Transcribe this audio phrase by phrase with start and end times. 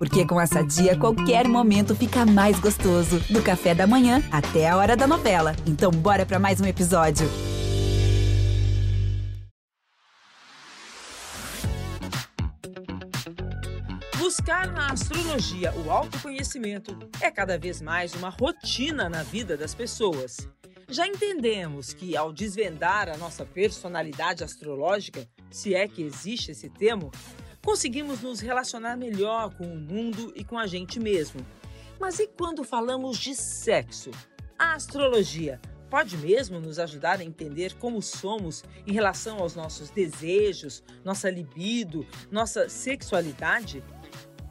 [0.00, 3.20] Porque com essa dia, qualquer momento fica mais gostoso.
[3.28, 5.54] Do café da manhã até a hora da novela.
[5.66, 7.28] Então, bora para mais um episódio.
[14.16, 20.48] Buscar na astrologia o autoconhecimento é cada vez mais uma rotina na vida das pessoas.
[20.88, 27.12] Já entendemos que, ao desvendar a nossa personalidade astrológica, se é que existe esse termo,
[27.64, 31.44] conseguimos nos relacionar melhor com o mundo e com a gente mesmo.
[31.98, 34.10] Mas e quando falamos de sexo?
[34.58, 35.60] A astrologia
[35.90, 42.06] pode mesmo nos ajudar a entender como somos em relação aos nossos desejos, nossa libido,
[42.30, 43.82] nossa sexualidade?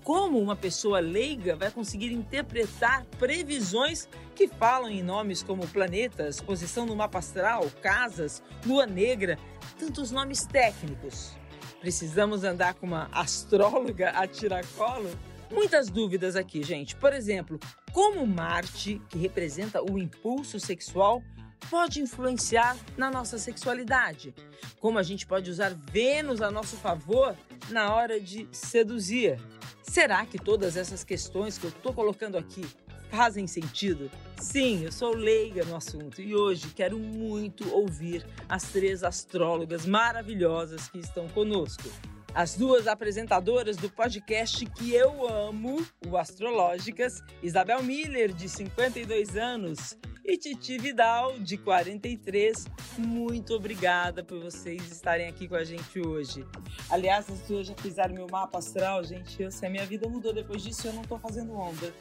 [0.03, 6.85] Como uma pessoa leiga vai conseguir interpretar previsões que falam em nomes como planetas, posição
[6.85, 9.37] no mapa astral, casas, lua negra,
[9.77, 11.38] tantos nomes técnicos?
[11.79, 15.09] Precisamos andar com uma astróloga a tiracolo?
[15.49, 16.95] Muitas dúvidas aqui, gente.
[16.95, 17.59] Por exemplo,
[17.93, 21.23] como Marte, que representa o impulso sexual,
[21.69, 24.35] pode influenciar na nossa sexualidade?
[24.79, 27.35] Como a gente pode usar Vênus a nosso favor
[27.69, 29.39] na hora de seduzir?
[29.81, 32.65] Será que todas essas questões que eu estou colocando aqui
[33.09, 34.09] fazem sentido?
[34.37, 40.87] Sim, eu sou leiga no assunto e hoje quero muito ouvir as três astrólogas maravilhosas
[40.87, 41.89] que estão conosco.
[42.33, 49.97] As duas apresentadoras do podcast que eu amo, o Astrológicas, Isabel Miller, de 52 anos,
[50.23, 52.67] e Titi Vidal, de 43.
[52.99, 56.45] Muito obrigada por vocês estarem aqui com a gente hoje.
[56.87, 59.51] Aliás, as duas já fizeram meu mapa astral, gente.
[59.51, 61.91] Sei, a minha vida mudou depois disso eu não tô fazendo onda.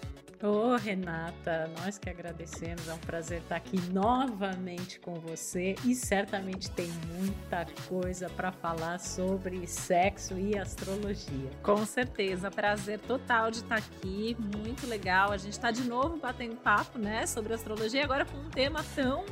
[0.41, 5.97] Ô, oh, Renata, nós que agradecemos, é um prazer estar aqui novamente com você e
[5.97, 11.51] certamente tem muita coisa para falar sobre sexo e astrologia.
[11.61, 15.33] Com certeza, prazer total de estar aqui, muito legal.
[15.33, 19.25] A gente está de novo batendo papo, né, sobre astrologia, agora com um tema tão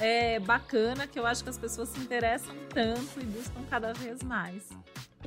[0.00, 4.22] é, bacana que eu acho que as pessoas se interessam tanto e buscam cada vez
[4.22, 4.70] mais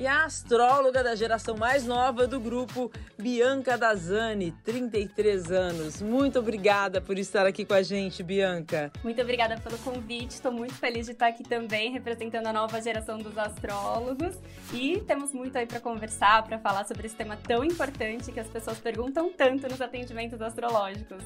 [0.00, 6.00] e a astróloga da geração mais nova do grupo, Bianca Dazani, 33 anos.
[6.00, 8.90] Muito obrigada por estar aqui com a gente, Bianca.
[9.04, 10.30] Muito obrigada pelo convite.
[10.30, 14.38] Estou muito feliz de estar aqui também, representando a nova geração dos astrólogos.
[14.72, 18.48] E temos muito aí para conversar, para falar sobre esse tema tão importante que as
[18.48, 21.22] pessoas perguntam tanto nos atendimentos astrológicos.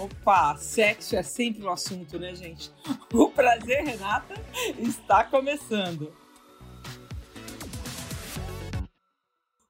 [0.00, 2.70] Opa, sexo é sempre um assunto, né, gente?
[3.12, 4.34] O prazer, Renata,
[4.78, 6.12] está começando.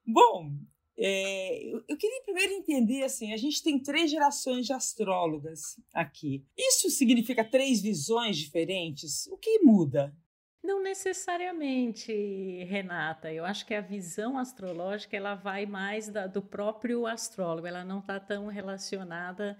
[0.07, 0.53] Bom,
[0.97, 6.45] é, eu queria primeiro entender assim: a gente tem três gerações de astrólogas aqui.
[6.57, 9.27] Isso significa três visões diferentes?
[9.27, 10.15] O que muda?
[10.63, 12.11] Não necessariamente,
[12.63, 13.31] Renata.
[13.31, 17.67] Eu acho que a visão astrológica ela vai mais da, do próprio astrólogo.
[17.67, 19.57] Ela não está tão relacionada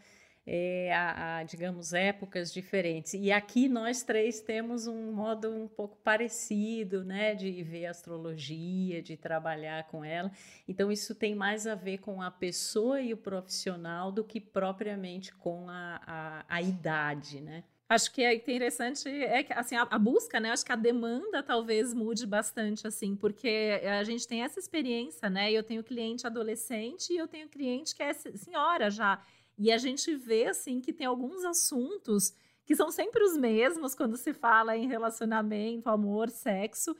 [0.49, 3.13] é, a, a, digamos, épocas diferentes.
[3.13, 9.17] E aqui nós três temos um modo um pouco parecido, né, de ver astrologia, de
[9.17, 10.31] trabalhar com ela.
[10.65, 15.33] Então, isso tem mais a ver com a pessoa e o profissional do que propriamente
[15.35, 17.65] com a, a, a idade, né?
[17.89, 20.51] Acho que é interessante é que assim a, a, busca, né?
[20.51, 25.49] Acho que a demanda talvez mude bastante assim, porque a gente tem essa experiência, né?
[25.53, 29.23] Eu tenho cliente adolescente e eu tenho cliente que é senhora já.
[29.57, 32.33] E a gente vê assim que tem alguns assuntos
[32.65, 36.95] que são sempre os mesmos quando se fala em relacionamento, amor, sexo,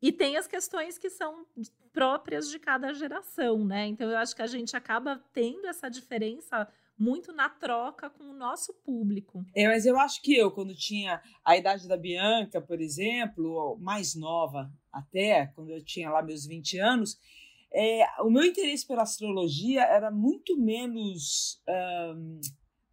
[0.00, 1.46] e tem as questões que são
[1.92, 3.86] próprias de cada geração, né?
[3.86, 6.66] Então eu acho que a gente acaba tendo essa diferença
[6.96, 9.44] muito na troca com o nosso público.
[9.54, 14.14] É, mas eu acho que eu, quando tinha a idade da Bianca, por exemplo, mais
[14.14, 17.18] nova até, quando eu tinha lá meus 20 anos,
[17.72, 21.60] é, o meu interesse pela astrologia era muito menos,
[22.16, 22.40] um,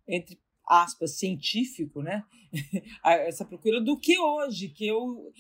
[0.08, 2.24] entre aspas, científico, né?
[3.04, 5.32] Essa procura do que hoje, que eu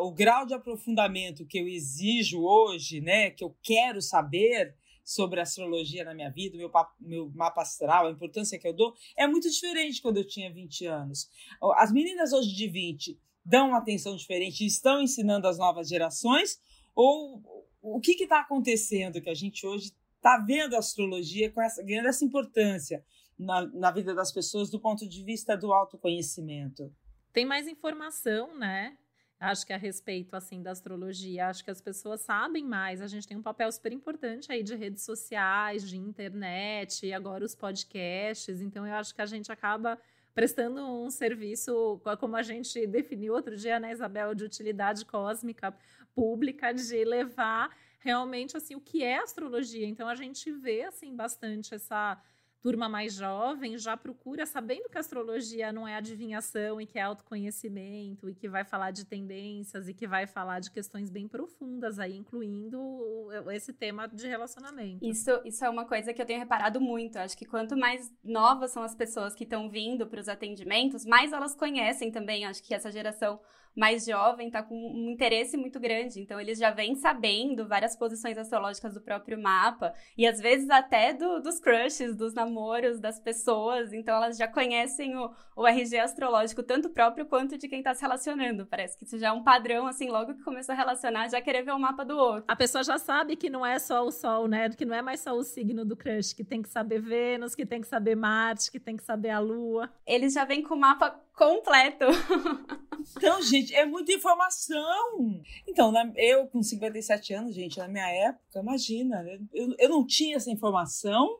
[0.00, 3.30] o grau de aprofundamento que eu exijo hoje, né?
[3.30, 6.70] Que eu quero saber sobre astrologia na minha vida, meu,
[7.00, 10.86] meu mapa astral, a importância que eu dou, é muito diferente quando eu tinha 20
[10.86, 11.28] anos.
[11.76, 16.60] As meninas hoje de 20 dão uma atenção diferente estão ensinando as novas gerações,
[16.92, 17.55] ou
[17.94, 22.08] o que está acontecendo que a gente hoje está vendo a astrologia com essa, ganhando
[22.08, 23.04] essa importância
[23.38, 26.92] na, na vida das pessoas do ponto de vista do autoconhecimento?
[27.32, 28.96] Tem mais informação, né?
[29.38, 33.02] Acho que a respeito assim da astrologia, acho que as pessoas sabem mais.
[33.02, 37.44] A gente tem um papel super importante aí de redes sociais, de internet, e agora
[37.44, 38.60] os podcasts.
[38.60, 39.98] Então eu acho que a gente acaba
[40.34, 45.74] prestando um serviço, como a gente definiu outro dia, né, Isabel, de utilidade cósmica
[46.16, 47.70] pública, de levar
[48.00, 49.86] realmente assim o que é astrologia.
[49.86, 52.18] Então a gente vê assim bastante essa
[52.66, 57.02] turma mais jovem já procura, sabendo que a astrologia não é adivinhação e que é
[57.02, 62.00] autoconhecimento e que vai falar de tendências e que vai falar de questões bem profundas
[62.00, 65.06] aí, incluindo esse tema de relacionamento.
[65.06, 67.20] Isso, isso é uma coisa que eu tenho reparado muito.
[67.20, 71.32] Acho que quanto mais novas são as pessoas que estão vindo para os atendimentos, mais
[71.32, 72.46] elas conhecem também.
[72.46, 73.38] Acho que essa geração
[73.76, 76.18] mais jovem está com um interesse muito grande.
[76.18, 81.12] Então, eles já vêm sabendo várias posições astrológicas do próprio mapa e às vezes até
[81.12, 82.55] do, dos crushes, dos namoros
[83.00, 83.92] das pessoas.
[83.92, 88.02] Então, elas já conhecem o, o RG astrológico, tanto próprio quanto de quem está se
[88.02, 88.66] relacionando.
[88.66, 91.62] Parece que isso já é um padrão, assim, logo que começou a relacionar, já querer
[91.62, 92.44] ver o mapa do outro.
[92.48, 94.70] A pessoa já sabe que não é só o Sol, né?
[94.70, 97.66] Que não é mais só o signo do crush, que tem que saber Vênus, que
[97.66, 99.90] tem que saber Marte, que tem que saber a Lua.
[100.06, 102.06] Eles já vêm com o mapa completo.
[103.16, 105.40] Então, gente, é muita informação.
[105.66, 110.36] Então, na, eu com 57 anos, gente, na minha época, imagina, eu, eu não tinha
[110.36, 111.38] essa informação,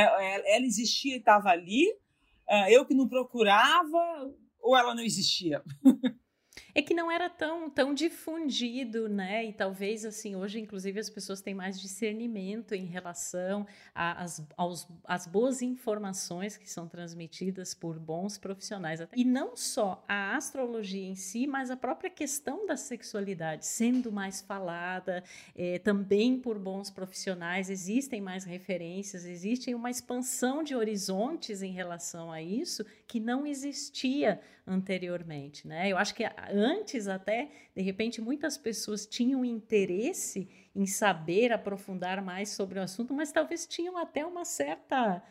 [0.00, 1.86] ela existia e estava ali,
[2.48, 5.62] é, eu que não procurava, ou ela não existia?
[6.74, 9.44] é que não era tão, tão difundido, né?
[9.44, 14.42] E talvez, assim, hoje, inclusive, as pessoas têm mais discernimento em relação às,
[15.04, 19.00] às boas informações que são transmitidas por bons profissionais.
[19.14, 24.40] E não só a astrologia em si, mas a própria questão da sexualidade sendo mais
[24.40, 25.22] falada,
[25.54, 32.32] é, também por bons profissionais, existem mais referências, existe uma expansão de horizontes em relação
[32.32, 35.90] a isso que não existia anteriormente, né?
[35.90, 36.24] Eu acho que
[36.62, 43.12] antes até, de repente, muitas pessoas tinham interesse em saber aprofundar mais sobre o assunto,
[43.12, 45.22] mas talvez tinham até uma certa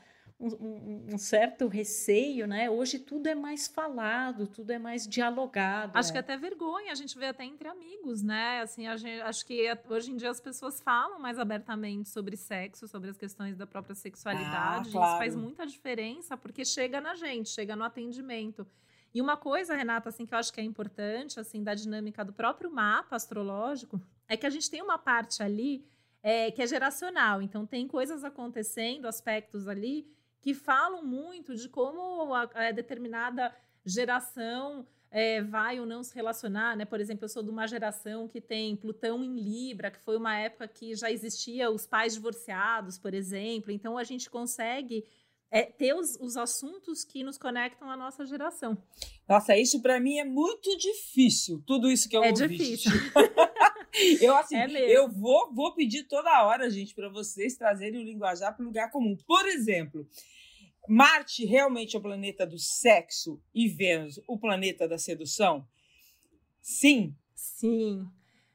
[0.42, 2.68] um, um, certo receio, né?
[2.70, 5.96] Hoje tudo é mais falado, tudo é mais dialogado.
[5.96, 8.62] Acho que até vergonha, a gente vê até entre amigos, né?
[8.62, 13.12] Assim, gente, acho que hoje em dia as pessoas falam mais abertamente sobre sexo, sobre
[13.12, 14.90] as questões da própria sexualidade.
[14.90, 15.10] Ah, claro.
[15.10, 18.66] Isso faz muita diferença, porque chega na gente, chega no atendimento.
[19.14, 22.32] E uma coisa, Renata, assim, que eu acho que é importante, assim, da dinâmica do
[22.32, 25.86] próprio mapa astrológico, é que a gente tem uma parte ali
[26.24, 27.42] é, que é geracional.
[27.42, 30.08] Então, tem coisas acontecendo, aspectos ali,
[30.40, 33.54] que falam muito de como a, a determinada
[33.86, 36.86] geração é, vai ou não se relacionar, né?
[36.86, 40.38] Por exemplo, eu sou de uma geração que tem Plutão em Libra, que foi uma
[40.38, 43.72] época que já existia os pais divorciados, por exemplo.
[43.72, 45.06] Então a gente consegue
[45.52, 48.82] é, ter os, os assuntos que nos conectam à nossa geração.
[49.28, 52.48] Nossa, isso para mim é muito difícil, tudo isso que eu É ouvi.
[52.58, 52.90] difícil.
[54.22, 58.56] eu assim, é eu vou, vou pedir toda hora, gente, para vocês trazerem o linguajar
[58.56, 59.18] para o lugar comum.
[59.28, 60.08] Por exemplo,
[60.88, 65.68] Marte realmente é o planeta do sexo e Vênus o planeta da sedução?
[66.62, 67.14] Sim.
[67.36, 68.08] Sim.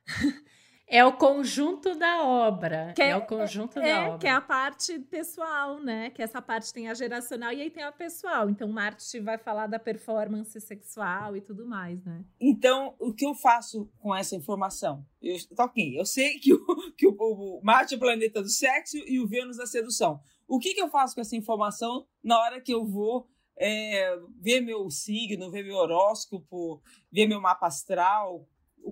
[0.89, 2.93] É o conjunto da obra.
[2.95, 4.19] Que é, é o conjunto é, da obra.
[4.19, 6.11] Que é a parte pessoal, né?
[6.11, 8.49] Que essa parte tem a geracional e aí tem a pessoal.
[8.49, 12.25] Então, Marte vai falar da performance sexual e tudo mais, né?
[12.41, 15.05] Então, o que eu faço com essa informação?
[15.21, 18.49] Eu, tá ok, eu sei que, o, que o, o Marte é o planeta do
[18.49, 20.21] sexo e o Vênus da sedução.
[20.47, 23.29] O que, que eu faço com essa informação na hora que eu vou
[23.59, 26.81] é, ver meu signo, ver meu horóscopo,
[27.11, 28.47] ver meu mapa astral?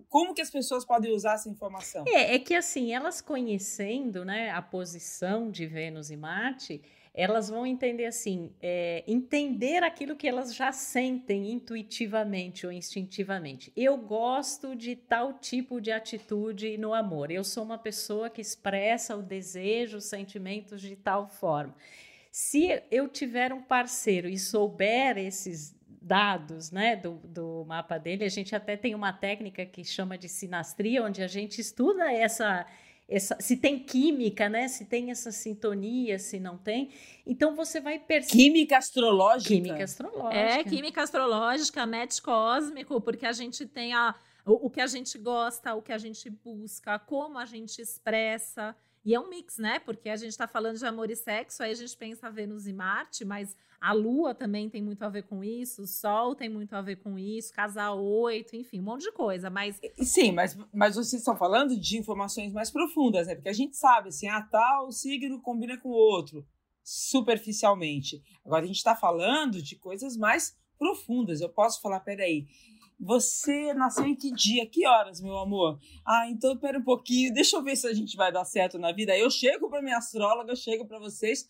[0.08, 2.04] Como que as pessoas podem usar essa informação?
[2.08, 6.82] É, é que assim, elas conhecendo né, a posição de Vênus e Marte,
[7.14, 13.72] elas vão entender assim, é, entender aquilo que elas já sentem intuitivamente ou instintivamente.
[13.76, 17.30] Eu gosto de tal tipo de atitude no amor.
[17.30, 21.76] Eu sou uma pessoa que expressa o desejo, os sentimentos de tal forma.
[22.32, 25.72] Se eu tiver um parceiro e souber esses
[26.04, 30.28] dados né, do, do mapa dele, a gente até tem uma técnica que chama de
[30.28, 32.66] sinastria, onde a gente estuda essa
[33.06, 34.66] essa, se tem química, né?
[34.66, 36.90] Se tem essa sintonia, se não tem.
[37.26, 38.44] Então você vai perceber.
[38.44, 39.54] Química astrológica.
[39.54, 40.34] Química astrológica.
[40.34, 44.14] É, química astrológica, match cósmico, porque a gente tem a,
[44.46, 48.74] o, o que a gente gosta, o que a gente busca, como a gente expressa.
[49.04, 49.78] E é um mix, né?
[49.78, 52.72] Porque a gente está falando de amor e sexo, aí a gente pensa Vênus e
[52.72, 56.72] Marte, mas a Lua também tem muito a ver com isso, o Sol tem muito
[56.74, 59.50] a ver com isso, casal oito, enfim, um monte de coisa.
[59.50, 63.34] Mas sim, mas, mas vocês estão falando de informações mais profundas, né?
[63.34, 66.46] Porque a gente sabe assim, ah, tal signo combina com o outro,
[66.82, 68.22] superficialmente.
[68.42, 71.40] Agora a gente está falando de coisas mais profundas.
[71.40, 72.46] Eu posso falar, peraí,
[72.98, 74.66] você nasceu em que dia?
[74.66, 75.78] Que horas, meu amor?
[76.06, 78.92] Ah, então pera um pouquinho, deixa eu ver se a gente vai dar certo na
[78.92, 79.16] vida.
[79.16, 81.48] Eu chego para minha astróloga, chego para vocês,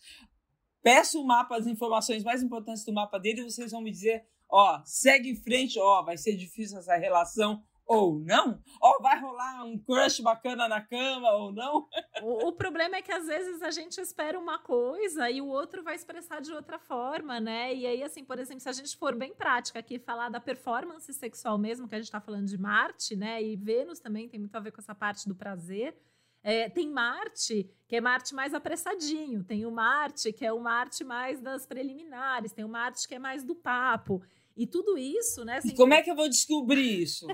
[0.81, 4.25] peço o mapa, as informações mais importantes do mapa dele, e vocês vão me dizer,
[4.49, 8.59] ó, segue em frente, ó, vai ser difícil essa relação, ou não?
[8.81, 11.87] Ou vai rolar um crush bacana na cama ou não?
[12.23, 15.83] O, o, problema é que às vezes a gente espera uma coisa e o outro
[15.83, 17.75] vai expressar de outra forma, né?
[17.75, 21.13] E aí, assim, por exemplo, se a gente for bem prática aqui, falar da performance
[21.13, 23.43] sexual mesmo, que a gente está falando de Marte, né?
[23.43, 25.95] E Vênus também tem muito a ver com essa parte do prazer.
[26.41, 31.03] É, tem Marte, que é Marte mais apressadinho, tem o Marte, que é o Marte
[31.03, 34.21] mais das preliminares, tem o Marte que é mais do papo.
[34.55, 35.57] E tudo isso, né?
[35.57, 37.27] Assim, e como é que eu vou descobrir isso?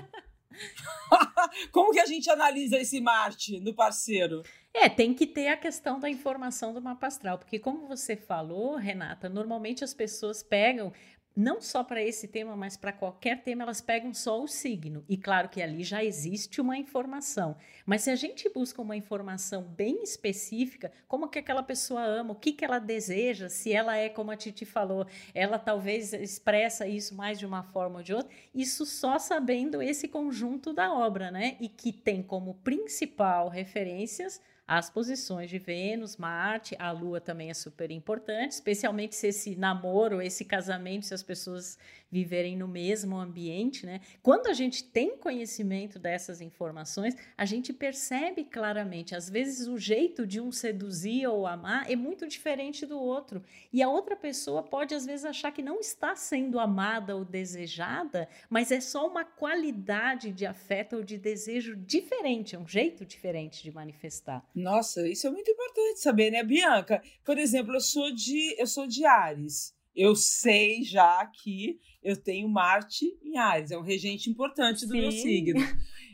[1.72, 4.42] Como que a gente analisa esse Marte no parceiro?
[4.74, 8.76] É, tem que ter a questão da informação do mapa astral, porque como você falou,
[8.76, 10.92] Renata, normalmente as pessoas pegam
[11.34, 15.04] não só para esse tema, mas para qualquer tema, elas pegam só o signo.
[15.08, 17.56] E claro que ali já existe uma informação.
[17.86, 22.36] Mas se a gente busca uma informação bem específica, como que aquela pessoa ama, o
[22.36, 27.14] que, que ela deseja, se ela é, como a Titi falou, ela talvez expressa isso
[27.14, 31.56] mais de uma forma ou de outra, isso só sabendo esse conjunto da obra, né?
[31.60, 37.54] E que tem como principal referências as posições de Vênus, Marte, a Lua também é
[37.54, 41.78] super importante, especialmente se esse namoro, esse casamento, se as pessoas
[42.10, 44.00] viverem no mesmo ambiente, né?
[44.22, 50.26] Quando a gente tem conhecimento dessas informações, a gente percebe claramente, às vezes o jeito
[50.26, 53.42] de um seduzir ou amar é muito diferente do outro,
[53.72, 58.28] e a outra pessoa pode às vezes achar que não está sendo amada ou desejada,
[58.50, 63.62] mas é só uma qualidade de afeto ou de desejo diferente, é um jeito diferente
[63.62, 64.44] de manifestar.
[64.62, 67.02] Nossa, isso é muito importante saber, né, Bianca?
[67.24, 69.74] Por exemplo, eu sou de eu sou de Ares.
[69.94, 75.00] Eu sei já que eu tenho Marte em Ares, é um regente importante do Sim.
[75.00, 75.60] meu signo.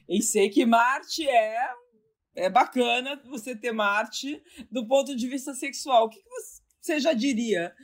[0.08, 1.58] E sei que Marte é
[2.34, 4.40] é bacana você ter Marte
[4.70, 6.06] do ponto de vista sexual.
[6.06, 6.28] O que, que
[6.80, 7.74] você já diria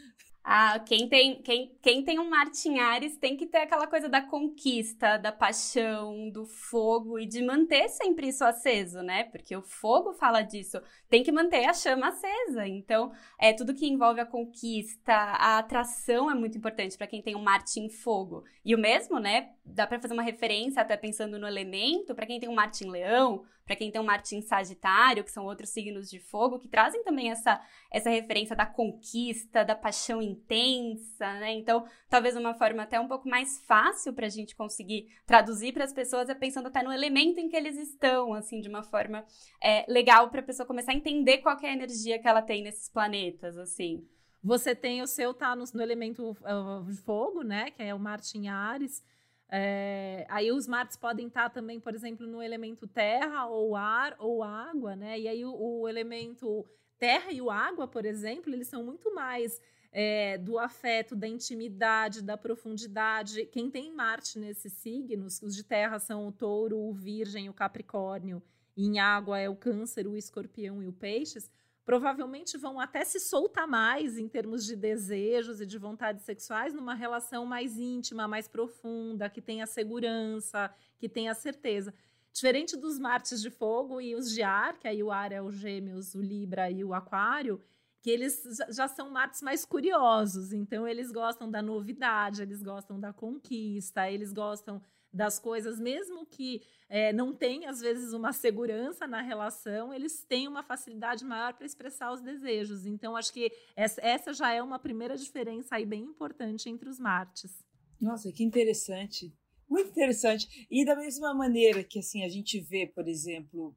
[0.47, 4.21] ah, quem tem, quem, quem tem um Martin Ares tem que ter aquela coisa da
[4.21, 9.25] conquista, da paixão, do fogo e de manter sempre isso aceso, né?
[9.25, 12.69] Porque o fogo fala disso, tem que manter a chama acesa.
[12.69, 17.35] Então, é tudo que envolve a conquista, a atração é muito importante para quem tem
[17.35, 18.45] um Marte em fogo.
[18.63, 19.53] E o mesmo, né?
[19.65, 22.91] Dá para fazer uma referência até pensando no elemento, para quem tem um Marte em
[22.91, 26.69] Leão, para quem tem um Marte em Sagitário, que são outros signos de fogo, que
[26.69, 31.53] trazem também essa, essa referência da conquista, da paixão intensa, né?
[31.53, 35.85] Então, talvez uma forma até um pouco mais fácil para a gente conseguir traduzir para
[35.85, 39.25] as pessoas é pensando até no elemento em que eles estão, assim, de uma forma
[39.63, 42.63] é, legal para a pessoa começar a entender qual é a energia que ela tem
[42.63, 44.07] nesses planetas, assim.
[44.43, 47.71] Você tem o seu tá no, no elemento uh, fogo, né?
[47.71, 49.03] Que é o Marte em Ares.
[49.51, 54.43] É, aí os Martes podem estar também, por exemplo, no elemento terra ou ar ou
[54.43, 55.19] água, né?
[55.19, 56.67] E aí o, o elemento
[56.99, 59.61] terra e o água, por exemplo, eles são muito mais
[59.93, 63.47] é, do afeto, da intimidade, da profundidade.
[63.47, 68.43] Quem tem Marte nesses signos, os de terra são o touro, o virgem, o capricórnio,
[68.77, 71.49] e em água é o câncer, o escorpião e o peixes
[71.85, 76.95] provavelmente vão até se soltar mais em termos de desejos e de vontades sexuais numa
[76.95, 81.93] relação mais íntima, mais profunda, que tenha segurança, que tenha certeza.
[82.33, 85.53] Diferente dos Martes de fogo e os de ar, que aí o ar é o
[85.53, 87.61] Gêmeos, o Libra e o Aquário,
[88.01, 93.13] que eles já são Martes mais curiosos, então eles gostam da novidade, eles gostam da
[93.13, 94.83] conquista, eles gostam
[95.15, 100.49] das coisas, mesmo que é, não tenha, às vezes, uma segurança na relação, eles têm
[100.49, 102.85] uma facilidade maior para expressar os desejos.
[102.85, 107.65] Então, acho que essa, já é uma primeira diferença aí bem importante entre os Martes.
[108.01, 109.33] Nossa, que interessante.
[109.71, 110.67] Muito interessante.
[110.71, 113.75] E da mesma maneira que assim a gente vê, por exemplo,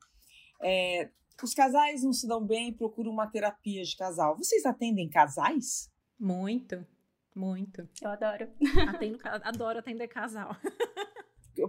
[0.61, 1.09] é,
[1.41, 4.35] os casais não se dão bem e procuram uma terapia de casal.
[4.35, 5.89] Vocês atendem casais?
[6.19, 6.85] Muito,
[7.35, 7.87] muito.
[8.01, 8.49] Eu adoro.
[8.89, 10.55] Atendo, adoro atender casal.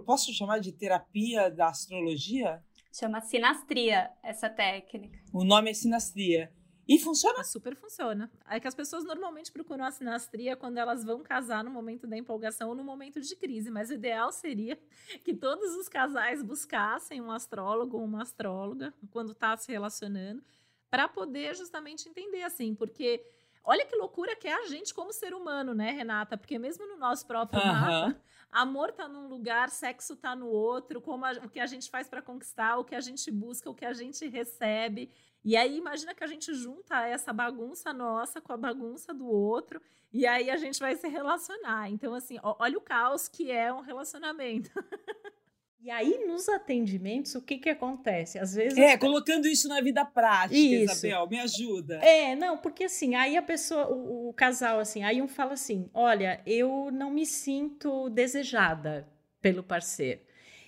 [0.09, 2.63] posso chamar de terapia da astrologia?
[2.91, 5.19] Chama sinastria essa técnica.
[5.31, 6.51] O nome é sinastria.
[6.87, 7.43] E funciona?
[7.43, 8.27] Super funciona.
[8.49, 12.17] É que as pessoas normalmente procuram a sinastria quando elas vão casar no momento da
[12.17, 14.79] empolgação ou no momento de crise, mas o ideal seria
[15.23, 20.43] que todos os casais buscassem um astrólogo ou uma astróloga quando está se relacionando,
[20.89, 23.23] para poder justamente entender assim, porque
[23.63, 26.35] olha que loucura que é a gente como ser humano, né, Renata?
[26.35, 28.19] Porque mesmo no nosso próprio mapa,
[28.51, 32.07] amor tá num lugar, sexo tá no outro, como a, o que a gente faz
[32.07, 35.11] para conquistar, o que a gente busca, o que a gente recebe.
[35.43, 39.81] E aí imagina que a gente junta essa bagunça nossa com a bagunça do outro
[40.11, 41.89] e aí a gente vai se relacionar.
[41.89, 44.71] Então assim, olha o caos que é um relacionamento.
[45.81, 48.37] E aí, nos atendimentos, o que que acontece?
[48.37, 48.77] Às vezes.
[48.77, 51.05] É, colocando isso na vida prática, isso.
[51.05, 51.95] Isabel, me ajuda.
[52.03, 55.89] É, não, porque assim, aí a pessoa, o, o casal, assim, aí um fala assim:
[55.93, 59.07] olha, eu não me sinto desejada
[59.41, 60.19] pelo parceiro.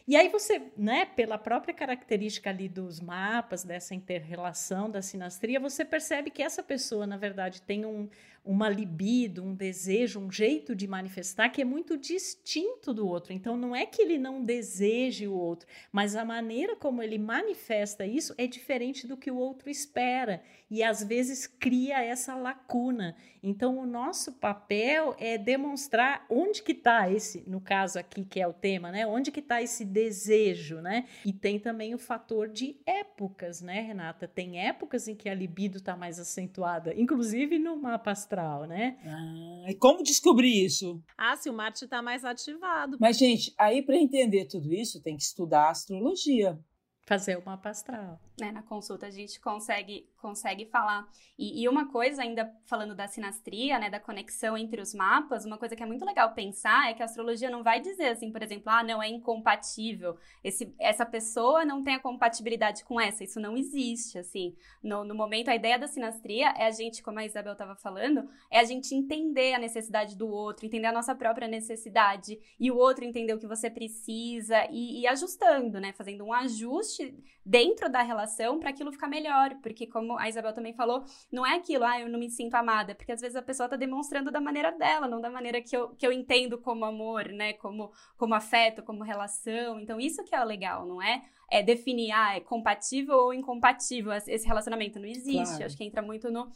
[0.07, 5.85] E aí você, né, pela própria característica ali dos mapas, dessa interrelação da sinastria, você
[5.85, 8.09] percebe que essa pessoa, na verdade, tem um,
[8.43, 13.33] uma libido, um desejo, um jeito de manifestar que é muito distinto do outro.
[13.33, 18.05] Então, não é que ele não deseje o outro, mas a maneira como ele manifesta
[18.05, 23.15] isso é diferente do que o outro espera e às vezes cria essa lacuna.
[23.43, 28.47] Então, o nosso papel é demonstrar onde que está esse, no caso aqui que é
[28.47, 29.05] o tema, né?
[29.05, 31.05] Onde que está esse desejo, né?
[31.25, 34.27] E tem também o fator de épocas, né, Renata?
[34.27, 38.97] Tem épocas em que a libido está mais acentuada, inclusive no mapa astral, né?
[39.05, 41.01] Ah, e como descobrir isso?
[41.17, 42.97] Ah, se o Marte está mais ativado.
[42.99, 46.57] Mas, gente, aí para entender tudo isso, tem que estudar astrologia.
[47.05, 48.19] Fazer o mapa astral.
[48.41, 51.07] Né, na consulta a gente consegue, consegue falar.
[51.37, 55.59] E, e, uma coisa, ainda falando da sinastria, né, da conexão entre os mapas, uma
[55.59, 58.41] coisa que é muito legal pensar é que a astrologia não vai dizer assim, por
[58.41, 63.39] exemplo, ah, não é incompatível, esse, essa pessoa não tem a compatibilidade com essa, isso
[63.39, 64.55] não existe, assim.
[64.81, 68.27] No, no momento, a ideia da sinastria é a gente, como a Isabel estava falando,
[68.49, 72.77] é a gente entender a necessidade do outro, entender a nossa própria necessidade, e o
[72.77, 78.01] outro entender o que você precisa, e, e ajustando, né, fazendo um ajuste dentro da
[78.01, 81.99] relação para aquilo ficar melhor, porque como a Isabel também falou, não é aquilo, ah,
[81.99, 85.07] eu não me sinto amada, porque às vezes a pessoa está demonstrando da maneira dela,
[85.07, 89.03] não da maneira que eu, que eu entendo como amor, né, como, como afeto, como
[89.03, 91.21] relação, então isso que é o legal, não é?
[91.49, 95.65] É definir, ah, é compatível ou incompatível esse relacionamento, não existe, claro.
[95.65, 96.49] acho que entra muito no,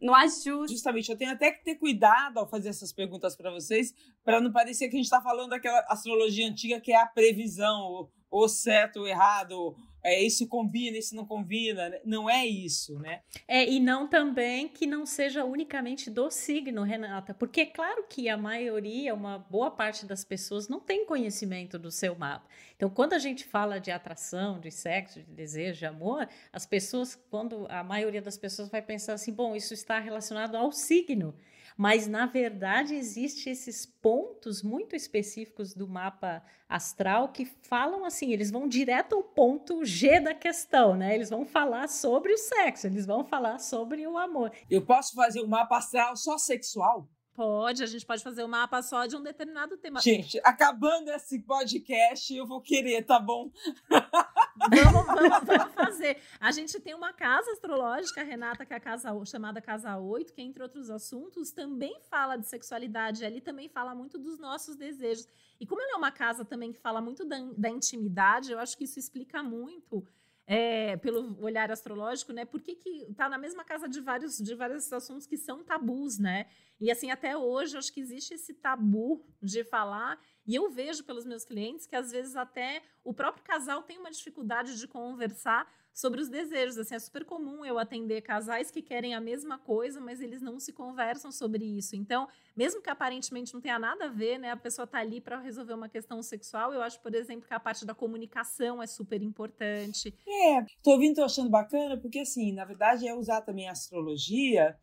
[0.00, 0.74] no ajuste.
[0.74, 3.92] Justamente, eu tenho até que ter cuidado ao fazer essas perguntas para vocês,
[4.24, 8.08] para não parecer que a gente está falando daquela astrologia antiga que é a previsão,
[8.30, 11.88] ou certo ou errado, é, isso combina, isso não combina.
[11.88, 12.00] Né?
[12.04, 13.20] Não é isso, né?
[13.46, 18.28] É, e não também que não seja unicamente do signo, Renata, porque é claro que
[18.28, 22.46] a maioria, uma boa parte das pessoas não tem conhecimento do seu mapa.
[22.76, 27.16] Então, quando a gente fala de atração, de sexo, de desejo, de amor, as pessoas,
[27.30, 31.34] quando a maioria das pessoas vai pensar assim, bom, isso está relacionado ao signo
[31.78, 38.50] mas na verdade existe esses pontos muito específicos do mapa astral que falam assim, eles
[38.50, 41.14] vão direto ao ponto G da questão, né?
[41.14, 44.50] Eles vão falar sobre o sexo, eles vão falar sobre o amor.
[44.68, 47.08] Eu posso fazer um mapa astral só sexual?
[47.32, 50.00] Pode, a gente pode fazer um mapa só de um determinado tema.
[50.00, 53.52] Gente, acabando esse podcast, eu vou querer, tá bom?
[54.58, 56.18] Vamos, vamos, vamos, fazer.
[56.40, 60.42] A gente tem uma casa astrológica, Renata, que é a casa chamada Casa 8, que
[60.42, 63.24] entre outros assuntos também fala de sexualidade.
[63.24, 65.26] Ali também fala muito dos nossos desejos.
[65.60, 68.76] E como ela é uma casa também que fala muito da, da intimidade, eu acho
[68.76, 70.06] que isso explica muito
[70.46, 72.46] é, pelo olhar astrológico, né?
[72.46, 76.18] Por que, que tá na mesma casa de vários, de vários assuntos que são tabus,
[76.18, 76.46] né?
[76.80, 80.18] E assim, até hoje, acho que existe esse tabu de falar.
[80.48, 84.10] E eu vejo pelos meus clientes que às vezes até o próprio casal tem uma
[84.10, 86.78] dificuldade de conversar sobre os desejos.
[86.78, 90.58] Assim, é super comum eu atender casais que querem a mesma coisa, mas eles não
[90.58, 91.96] se conversam sobre isso.
[91.96, 95.38] Então, mesmo que aparentemente não tenha nada a ver, né, a pessoa está ali para
[95.38, 99.22] resolver uma questão sexual, eu acho, por exemplo, que a parte da comunicação é super
[99.22, 100.14] importante.
[100.26, 104.78] É, tô ouvindo, tô achando bacana, porque assim, na verdade é usar também a astrologia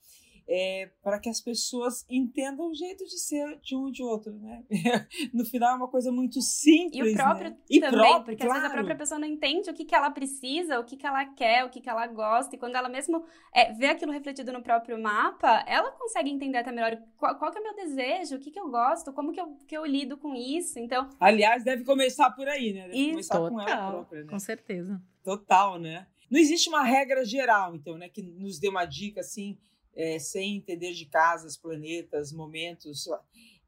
[0.47, 4.31] é, para que as pessoas entendam o jeito de ser de um e de outro,
[4.33, 4.63] né?
[5.33, 6.93] no final é uma coisa muito simples.
[6.93, 7.57] E o próprio né?
[7.69, 8.51] e também, próprio, porque claro.
[8.51, 11.05] às vezes a própria pessoa não entende o que, que ela precisa, o que, que
[11.05, 14.53] ela quer, o que, que ela gosta, e quando ela mesmo é, vê aquilo refletido
[14.53, 18.35] no próprio mapa, ela consegue entender até melhor qual, qual que é o meu desejo,
[18.35, 20.77] o que, que eu gosto, como que eu, que eu lido com isso.
[20.77, 21.09] Então.
[21.19, 22.87] Aliás, deve começar por aí, né?
[22.87, 24.29] Deve isso, começar total, com ela própria, né?
[24.29, 25.01] Com certeza.
[25.23, 26.05] Total, né?
[26.29, 29.57] Não existe uma regra geral, então, né, que nos dê uma dica assim
[29.95, 33.07] é, sem entender de casas, planetas, momentos.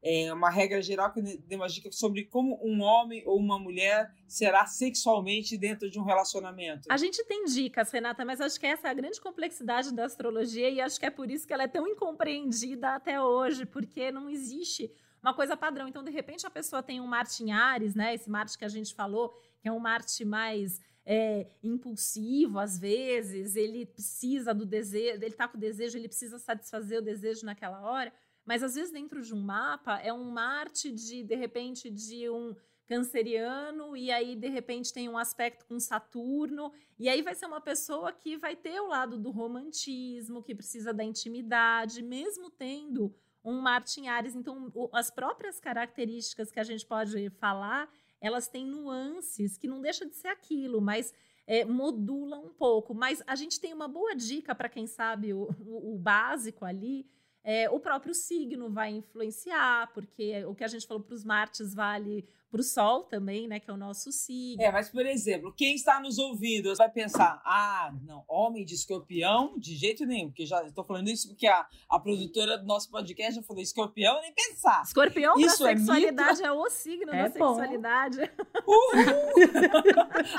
[0.00, 4.12] É uma regra geral que dê uma dica sobre como um homem ou uma mulher
[4.28, 6.86] será sexualmente dentro de um relacionamento.
[6.88, 10.70] A gente tem dicas, Renata, mas acho que essa é a grande complexidade da astrologia
[10.70, 14.30] e acho que é por isso que ela é tão incompreendida até hoje, porque não
[14.30, 15.88] existe uma coisa padrão.
[15.88, 18.14] Então, de repente, a pessoa tem um Marte em Ares, né?
[18.14, 23.56] Esse Marte que a gente falou, que é um Marte mais é, impulsivo às vezes,
[23.56, 27.80] ele precisa do desejo, ele está com o desejo, ele precisa satisfazer o desejo naquela
[27.80, 28.12] hora,
[28.44, 32.54] mas às vezes dentro de um mapa é um Marte de, de repente, de um
[32.86, 37.60] canceriano, e aí de repente tem um aspecto com Saturno, e aí vai ser uma
[37.60, 43.62] pessoa que vai ter o lado do romantismo, que precisa da intimidade, mesmo tendo um
[43.62, 44.34] Marte em Ares.
[44.34, 50.06] Então, as próprias características que a gente pode falar elas têm nuances que não deixa
[50.06, 51.12] de ser aquilo, mas
[51.46, 52.94] é, modula um pouco.
[52.94, 57.06] Mas a gente tem uma boa dica para quem sabe o, o, o básico ali.
[57.42, 61.74] É, o próprio signo vai influenciar, porque o que a gente falou para os Martes
[61.74, 63.60] vale para o Sol também, né?
[63.60, 64.62] Que é o nosso signo.
[64.62, 69.58] É, mas por exemplo, quem está nos ouvindo vai pensar: ah, não, homem de escorpião,
[69.58, 73.36] de jeito nenhum, porque já estou falando isso porque a, a produtora do nosso podcast
[73.36, 74.82] já falou: escorpião, nem pensar.
[74.82, 77.54] Escorpião isso é sexualidade é, o signo é da bom.
[77.54, 78.18] sexualidade.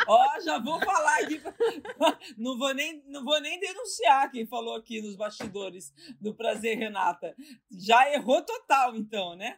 [0.08, 1.40] Ó, já vou falar aqui.
[2.38, 7.36] Não vou, nem, não vou nem denunciar quem falou aqui nos bastidores do Prazer Renata.
[7.72, 9.58] Já errou total, então, né?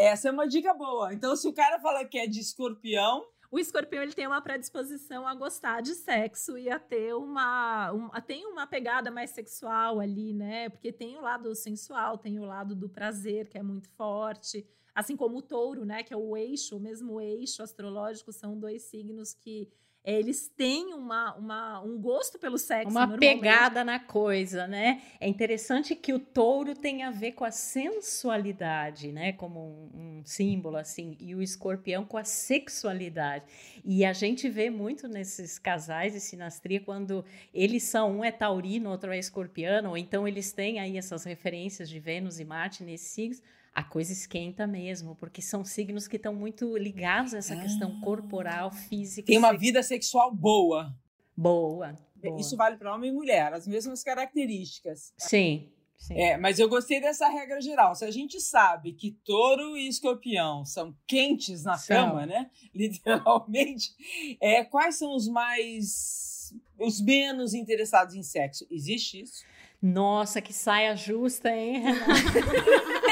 [0.00, 1.12] Essa é uma dica boa.
[1.12, 3.22] Então, se o cara fala que é de escorpião.
[3.50, 8.08] O escorpião ele tem uma predisposição a gostar de sexo e a ter uma, um,
[8.22, 10.70] tem uma pegada mais sexual ali, né?
[10.70, 14.66] Porque tem o lado sensual, tem o lado do prazer, que é muito forte.
[14.94, 16.02] Assim como o touro, né?
[16.02, 19.68] Que é o eixo, o mesmo eixo astrológico, são dois signos que
[20.02, 22.90] é, eles têm uma, uma, um gosto pelo sexo.
[22.90, 25.02] Uma pegada na coisa, né?
[25.20, 29.32] É interessante que o touro tem a ver com a sensualidade, né?
[29.32, 33.44] Como um, um, símbolo, assim, e o escorpião com a sexualidade.
[33.84, 38.90] E a gente vê muito nesses casais de sinastria quando eles são, um é taurino,
[38.90, 43.08] outro é escorpiano, ou então eles têm aí essas referências de Vênus e Marte nesses
[43.08, 43.42] signos
[43.74, 48.00] a coisa esquenta mesmo, porque são signos que estão muito ligados a essa ah, questão
[48.00, 49.26] corporal, física.
[49.26, 50.94] Tem uma vida sexual boa.
[51.36, 51.96] Boa.
[52.16, 52.40] boa.
[52.40, 55.12] Isso vale para homem e mulher, as mesmas características.
[55.16, 55.70] Sim.
[56.00, 56.18] Sim.
[56.18, 57.94] É, mas eu gostei dessa regra geral.
[57.94, 62.08] Se a gente sabe que touro e escorpião são quentes na são.
[62.08, 62.50] cama, né?
[62.74, 63.94] Literalmente,
[64.40, 66.54] é, quais são os mais.
[66.78, 68.66] os menos interessados em sexo?
[68.70, 69.44] Existe isso?
[69.82, 71.82] Nossa, que saia justa, hein?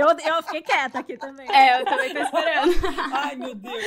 [0.00, 1.46] Eu, eu fiquei quieta aqui também.
[1.50, 2.72] É, eu também tô esperando.
[3.12, 3.84] Ai, meu Deus.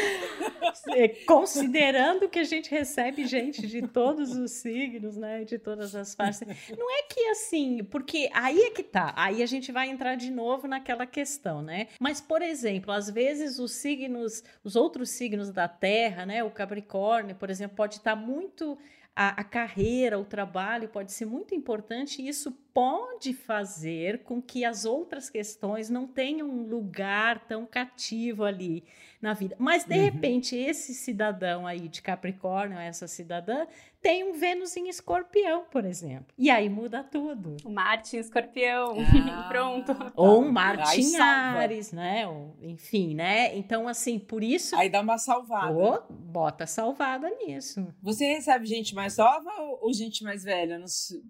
[1.25, 5.43] Considerando que a gente recebe gente de todos os signos, né?
[5.43, 6.47] De todas as faces.
[6.77, 9.13] Não é que assim, porque aí é que tá.
[9.15, 11.87] Aí a gente vai entrar de novo naquela questão, né?
[11.99, 16.43] Mas, por exemplo, às vezes os signos, os outros signos da Terra, né?
[16.43, 18.77] O Capricórnio, por exemplo, pode estar muito
[19.15, 24.65] a, a, carreira, o trabalho pode ser muito importante e isso pode fazer com que
[24.65, 28.83] as outras questões não tenham um lugar tão cativo ali
[29.21, 29.55] na vida.
[29.59, 30.03] Mas, de uhum.
[30.03, 33.67] repente, esse cidadão aí de Capricórnio, essa cidadã,
[34.03, 36.25] tem um Vênus em escorpião, por exemplo.
[36.37, 37.55] E aí muda tudo.
[37.63, 38.97] O Marte em escorpião.
[39.31, 39.95] Ah, Pronto.
[40.13, 42.27] Ou um Marte em Ares, né?
[42.27, 43.55] Ou, enfim, né?
[43.55, 44.75] Então, assim, por isso.
[44.75, 45.73] Aí dá uma salvada.
[45.73, 47.87] Oh, bota salvada nisso.
[48.01, 49.49] Você recebe gente mais nova
[49.81, 50.83] ou gente mais velha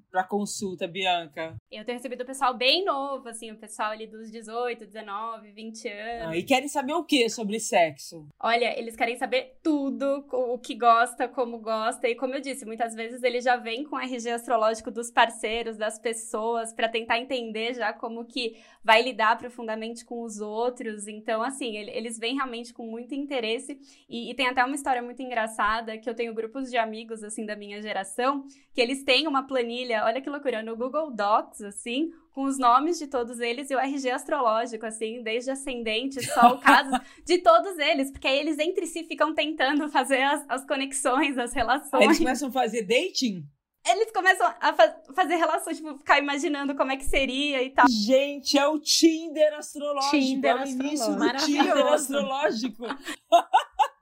[0.09, 1.55] para consulta, Bianca?
[1.71, 5.87] Eu tenho recebido o pessoal bem novo, assim, o pessoal ali dos 18, 19, 20
[5.89, 6.27] anos.
[6.29, 8.27] Ah, e querem saber o que sobre sexo?
[8.39, 12.07] Olha, eles querem saber tudo, o que gosta, como gosta.
[12.07, 15.99] E como eu disse, muitas vezes ele já vem com RG astrológico dos parceiros, das
[15.99, 21.07] pessoas, para tentar entender já como que vai lidar profundamente com os outros.
[21.07, 23.79] Então, assim, eles vêm realmente com muito interesse.
[24.09, 27.45] E, e tem até uma história muito engraçada que eu tenho grupos de amigos, assim,
[27.45, 32.11] da minha geração, que eles têm uma planilha, olha que loucura, no Google Docs, assim,
[32.33, 36.99] com os nomes de todos eles e o RG astrológico, assim, desde ascendente, sol, casos,
[37.23, 41.53] de todos eles, porque aí eles entre si ficam tentando fazer as, as conexões, as
[41.53, 42.03] relações.
[42.03, 43.45] Eles começam a fazer dating?
[43.85, 47.85] Eles começam a fa fazer relações, tipo, ficar imaginando como é que seria e tal.
[47.89, 50.17] Gente, é o Tinder astrológico.
[50.17, 52.83] Tinder é o início do Tinder astrológico.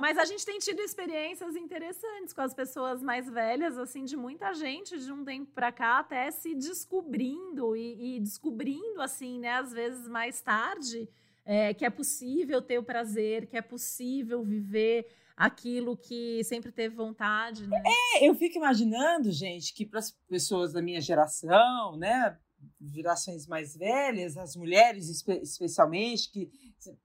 [0.00, 4.54] Mas a gente tem tido experiências interessantes com as pessoas mais velhas, assim, de muita
[4.54, 9.72] gente de um tempo para cá até se descobrindo e, e, descobrindo, assim, né, às
[9.72, 11.08] vezes mais tarde,
[11.44, 16.94] é, que é possível ter o prazer, que é possível viver aquilo que sempre teve
[16.94, 17.82] vontade, né?
[17.86, 22.36] É, eu fico imaginando, gente, que para as pessoas da minha geração, né,
[22.80, 26.50] gerações mais velhas, as mulheres espe especialmente, que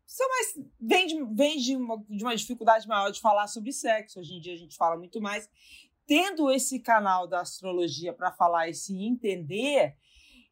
[0.05, 0.69] são mais.
[0.79, 4.19] vem, de, de, uma, de uma dificuldade maior de falar sobre sexo.
[4.19, 5.49] Hoje em dia a gente fala muito mais.
[6.07, 9.95] Tendo esse canal da astrologia para falar e se entender,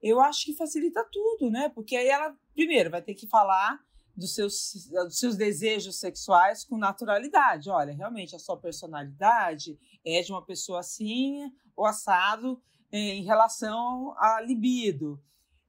[0.01, 1.69] eu acho que facilita tudo, né?
[1.69, 3.79] Porque aí ela, primeiro, vai ter que falar
[4.15, 7.69] dos seus, dos seus desejos sexuais com naturalidade.
[7.69, 12.61] Olha, realmente a sua personalidade é de uma pessoa assim, ou assado,
[12.93, 15.19] em relação à libido.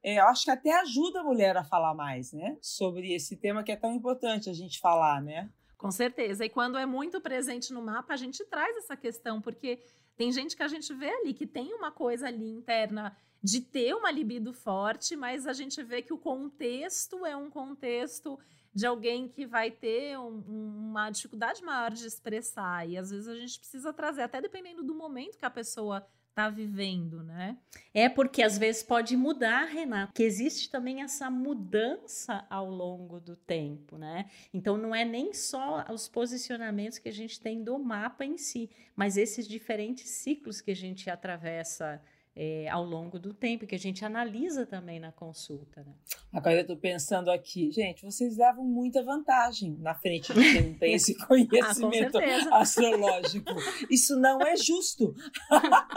[0.03, 2.57] É, eu acho que até ajuda a mulher a falar mais, né?
[2.61, 5.49] Sobre esse tema que é tão importante a gente falar, né?
[5.75, 6.45] Com certeza.
[6.45, 9.79] E quando é muito presente no mapa, a gente traz essa questão, porque
[10.15, 13.95] tem gente que a gente vê ali que tem uma coisa ali interna de ter
[13.95, 18.39] uma libido forte, mas a gente vê que o contexto é um contexto
[18.73, 22.87] de alguém que vai ter um, uma dificuldade maior de expressar.
[22.87, 26.49] E às vezes a gente precisa trazer, até dependendo do momento que a pessoa tá
[26.49, 27.57] vivendo, né?
[27.93, 33.37] É porque às vezes pode mudar, Renata, que existe também essa mudança ao longo do
[33.37, 34.29] tempo, né?
[34.53, 38.69] Então não é nem só os posicionamentos que a gente tem do mapa em si,
[38.95, 42.01] mas esses diferentes ciclos que a gente atravessa
[42.35, 45.83] é, ao longo do tempo, que a gente analisa também na consulta.
[45.83, 45.93] Né?
[46.33, 50.73] Agora eu estou pensando aqui, gente, vocês levam muita vantagem na frente de quem não
[50.73, 53.53] tem esse ah, conhecimento ah, astrológico.
[53.89, 55.15] Isso não é justo.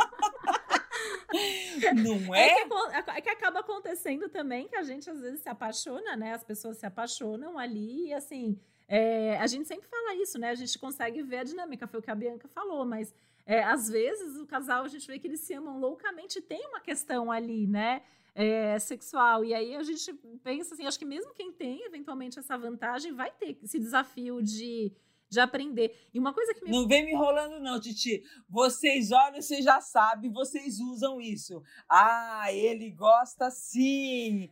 [2.03, 2.49] Não é?
[2.49, 6.33] É que, é que, acaba acontecendo também que a gente às vezes se apaixona, né?
[6.33, 8.59] As pessoas se apaixonam ali e assim.
[8.89, 10.49] É, a gente sempre fala isso, né?
[10.51, 13.15] A gente consegue ver a dinâmica, foi o que a Bianca falou, mas
[13.49, 16.81] é, às vezes o casal a gente vê que eles se amam loucamente, tem uma
[16.81, 18.03] questão ali, né?
[18.35, 19.43] É, sexual.
[19.43, 20.13] E aí a gente
[20.45, 24.93] pensa assim, acho que mesmo quem tem eventualmente essa vantagem vai ter esse desafio de
[25.29, 25.95] de aprender.
[26.13, 26.71] E uma coisa que me...
[26.71, 28.23] Não vem me enrolando não, Titi.
[28.49, 31.63] Vocês olham, vocês já sabem, vocês usam isso.
[31.89, 34.51] Ah, ele gosta sim.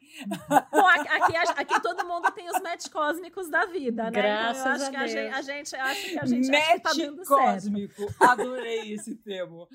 [0.71, 4.11] Bom, aqui, aqui, todo mundo tem os match cósmicos da vida, né?
[4.11, 6.73] Graças então eu acho a, que a gente, a gente acha que a gente match
[6.73, 8.03] que tá dando cósmico.
[8.03, 8.23] Certo.
[8.23, 9.69] Adorei esse termo.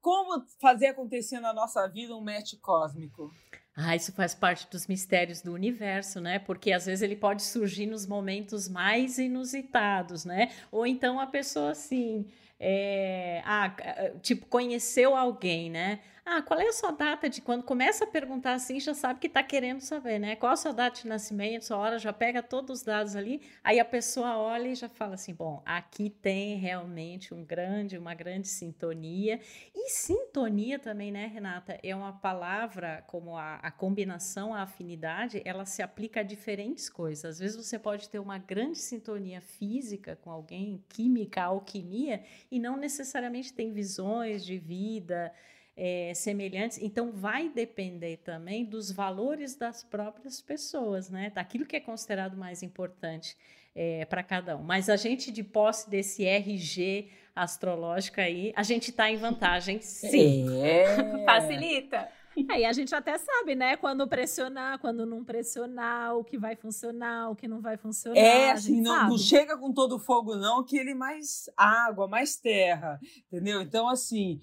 [0.00, 3.30] Como fazer acontecer na nossa vida um match cósmico?
[3.80, 6.40] Ah, isso faz parte dos mistérios do universo, né?
[6.40, 10.50] Porque às vezes ele pode surgir nos momentos mais inusitados, né?
[10.72, 12.26] Ou então a pessoa assim,
[12.58, 13.72] é, ah,
[14.20, 16.00] tipo, conheceu alguém, né?
[16.30, 19.28] Ah, qual é a sua data de quando começa a perguntar assim, já sabe que
[19.28, 20.36] está querendo saber, né?
[20.36, 23.80] Qual a sua data de nascimento, sua hora, já pega todos os dados ali, aí
[23.80, 28.46] a pessoa olha e já fala assim: bom, aqui tem realmente um grande, uma grande
[28.46, 29.40] sintonia.
[29.74, 31.78] E sintonia também, né, Renata?
[31.82, 37.24] É uma palavra como a, a combinação, a afinidade, ela se aplica a diferentes coisas.
[37.24, 42.76] Às vezes você pode ter uma grande sintonia física com alguém, química, alquimia, e não
[42.76, 45.32] necessariamente tem visões de vida
[45.80, 46.76] é, semelhantes.
[46.82, 51.30] Então, vai depender também dos valores das próprias pessoas, né?
[51.32, 53.36] Daquilo que é considerado mais importante
[53.76, 54.62] é, para cada um.
[54.62, 60.64] Mas a gente, de posse desse RG astrológico aí, a gente está em vantagem, sim.
[60.64, 60.96] É.
[61.24, 62.08] Facilita.
[62.50, 63.76] Aí a gente até sabe, né?
[63.76, 68.18] Quando pressionar, quando não pressionar, o que vai funcionar, o que não vai funcionar.
[68.18, 72.36] É, assim, não, não, chega com todo o fogo, não, que ele mais água, mais
[72.36, 73.60] terra, entendeu?
[73.60, 74.40] Então, assim,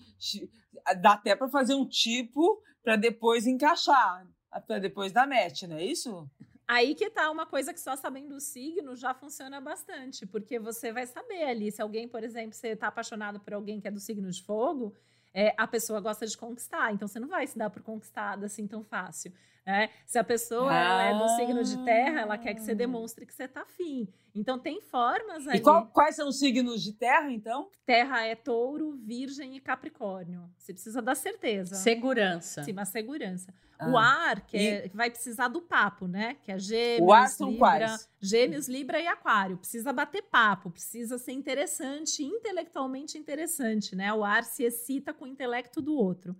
[1.01, 4.27] dá até para fazer um tipo para depois encaixar,
[4.67, 6.29] para depois da match, não é isso?
[6.67, 10.91] Aí que tá uma coisa que só sabendo o signo já funciona bastante, porque você
[10.91, 13.99] vai saber ali, se alguém, por exemplo, você tá apaixonado por alguém que é do
[13.99, 14.95] signo de fogo,
[15.36, 18.65] é, a pessoa gosta de conquistar, então você não vai se dar por conquistada assim
[18.65, 19.34] tão fácil.
[19.65, 19.89] Né?
[20.06, 21.04] Se a pessoa ah.
[21.04, 24.08] é do signo de terra, ela quer que você demonstre que você tá afim.
[24.36, 25.58] Então tem formas aí.
[25.58, 27.69] E qual, quais são os signos de terra, então?
[27.84, 30.47] Terra é touro, virgem e capricórnio.
[30.58, 31.73] Você precisa dar certeza.
[31.75, 32.63] Segurança.
[32.63, 33.51] Sim, uma segurança.
[33.80, 33.89] Ah.
[33.89, 36.38] O ar, que, é, vai precisar do papo, né?
[36.43, 38.10] Que é gêmeos, o ar são Libra, quais?
[38.21, 39.58] gêmeos, Libra e aquário.
[39.58, 44.13] Precisa bater papo, precisa ser interessante, intelectualmente interessante, né?
[44.13, 46.36] O ar se excita com o intelecto do outro.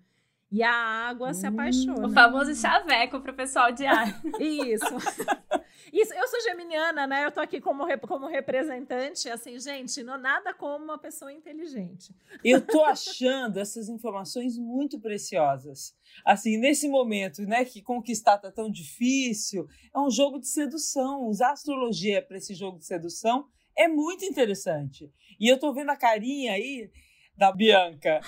[0.52, 2.08] E a água hum, se apaixona.
[2.08, 4.22] O famoso chaveco pro pessoal de ar.
[4.40, 4.86] Isso.
[5.92, 7.26] Isso, eu sou geminiana, né?
[7.26, 12.14] Eu tô aqui como, como representante, assim, gente, não nada como uma pessoa inteligente.
[12.44, 15.96] Eu tô achando essas informações muito preciosas.
[16.26, 21.28] Assim, nesse momento, né, que conquistar tá tão difícil, é um jogo de sedução.
[21.28, 25.12] Usar astrologia para esse jogo de sedução é muito interessante.
[25.40, 26.90] E eu tô vendo a carinha aí
[27.38, 28.22] da Bianca.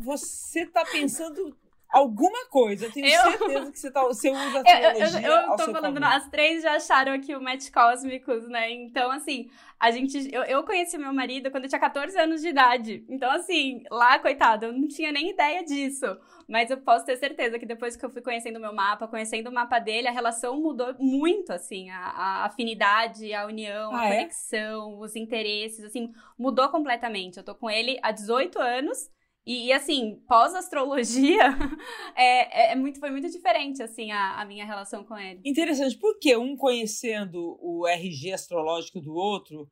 [0.00, 1.56] Você tá pensando
[1.90, 2.86] alguma coisa.
[2.86, 3.22] Eu tenho eu...
[3.22, 6.74] certeza que você, tá, você usa astrologia Eu, eu, eu tô falando, as três já
[6.74, 8.70] acharam aqui o match cósmicos, né?
[8.70, 10.32] Então, assim, a gente...
[10.32, 13.04] Eu, eu conheci meu marido quando eu tinha 14 anos de idade.
[13.08, 16.06] Então, assim, lá, coitado, eu não tinha nem ideia disso.
[16.46, 19.48] Mas eu posso ter certeza que depois que eu fui conhecendo o meu mapa, conhecendo
[19.48, 21.90] o mapa dele, a relação mudou muito, assim.
[21.90, 24.16] A, a afinidade, a união, ah, a é?
[24.16, 27.38] conexão, os interesses, assim, mudou completamente.
[27.38, 29.10] Eu tô com ele há 18 anos
[29.48, 31.40] e, e assim, pós-astrologia,
[32.14, 35.40] é, é, é, muito, foi muito diferente, assim, a, a minha relação com ele.
[35.42, 39.66] Interessante, porque um conhecendo o RG astrológico do outro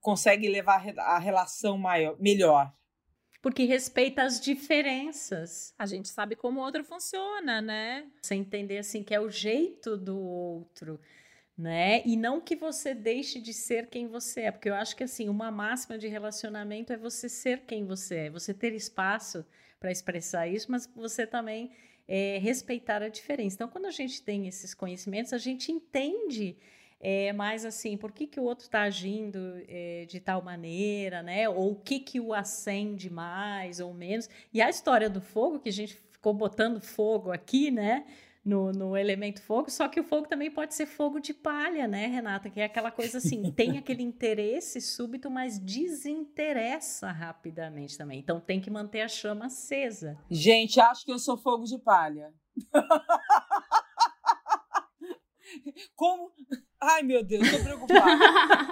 [0.00, 2.72] consegue levar a relação maior, melhor.
[3.42, 5.74] Porque respeita as diferenças.
[5.76, 8.08] A gente sabe como o outro funciona, né?
[8.22, 11.00] Você entender, assim, que é o jeito do outro
[11.56, 12.02] né?
[12.04, 15.28] E não que você deixe de ser quem você é, porque eu acho que assim,
[15.28, 19.44] uma máxima de relacionamento é você ser quem você é, você ter espaço
[19.80, 21.70] para expressar isso, mas você também
[22.06, 23.56] é, respeitar a diferença.
[23.56, 26.56] Então, quando a gente tem esses conhecimentos, a gente entende
[26.98, 29.38] é mais assim, por que, que o outro está agindo
[29.68, 31.48] é, de tal maneira, né?
[31.48, 34.28] Ou o que, que o acende mais ou menos.
[34.52, 38.06] E a história do fogo, que a gente ficou botando fogo aqui, né?
[38.46, 42.06] No, no, elemento fogo, só que o fogo também pode ser fogo de palha, né,
[42.06, 42.48] Renata?
[42.48, 48.20] Que é aquela coisa assim, tem aquele interesse súbito, mas desinteressa rapidamente também.
[48.20, 50.16] Então tem que manter a chama acesa.
[50.30, 52.32] Gente, acho que eu sou fogo de palha.
[55.96, 56.30] Como?
[56.80, 58.04] Ai, meu Deus, tô preocupada.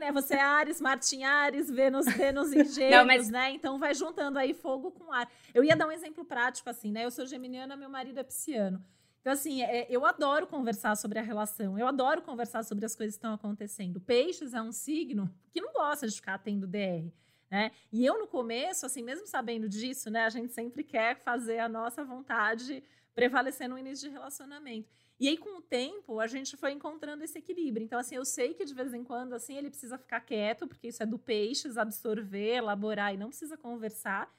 [0.00, 0.10] Né?
[0.10, 3.30] Você é Ares, Martim Ares, Vênus, Vênus em Gêmeos, mas...
[3.30, 3.50] né?
[3.50, 5.30] Então vai juntando aí fogo com ar.
[5.52, 7.04] Eu ia dar um exemplo prático, assim, né?
[7.04, 8.82] Eu sou geminiana, meu marido é pisciano.
[9.20, 13.14] Então, assim, é, eu adoro conversar sobre a relação, eu adoro conversar sobre as coisas
[13.14, 14.00] que estão acontecendo.
[14.00, 17.12] Peixes é um signo que não gosta de ficar tendo DR.
[17.50, 17.70] Né?
[17.92, 21.68] E eu, no começo, assim, mesmo sabendo disso, né, a gente sempre quer fazer a
[21.68, 22.82] nossa vontade
[23.14, 24.88] prevalecer no início de relacionamento.
[25.20, 27.84] E aí, com o tempo, a gente foi encontrando esse equilíbrio.
[27.84, 30.88] Então, assim, eu sei que de vez em quando, assim, ele precisa ficar quieto, porque
[30.88, 34.34] isso é do peixes, absorver, elaborar e não precisa conversar.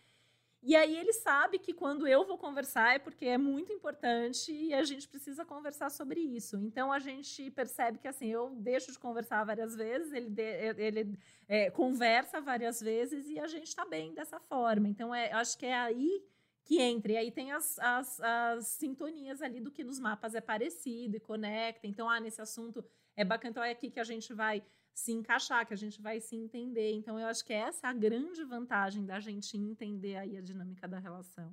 [0.64, 4.74] E aí ele sabe que quando eu vou conversar é porque é muito importante e
[4.76, 6.58] a gente precisa conversar sobre isso.
[6.62, 10.44] Então a gente percebe que assim eu deixo de conversar várias vezes, ele, de,
[10.78, 14.88] ele é, conversa várias vezes e a gente está bem dessa forma.
[14.88, 16.24] Então é, acho que é aí
[16.64, 17.14] que entra.
[17.14, 21.20] E aí tem as, as, as, sintonias ali do que nos mapas é parecido e
[21.20, 21.88] conecta.
[21.88, 22.84] Então, ah, nesse assunto
[23.16, 26.20] é bacana, então é aqui que a gente vai se encaixar, que a gente vai
[26.20, 26.94] se entender.
[26.94, 30.88] Então, eu acho que essa é a grande vantagem da gente entender aí a dinâmica
[30.88, 31.52] da relação.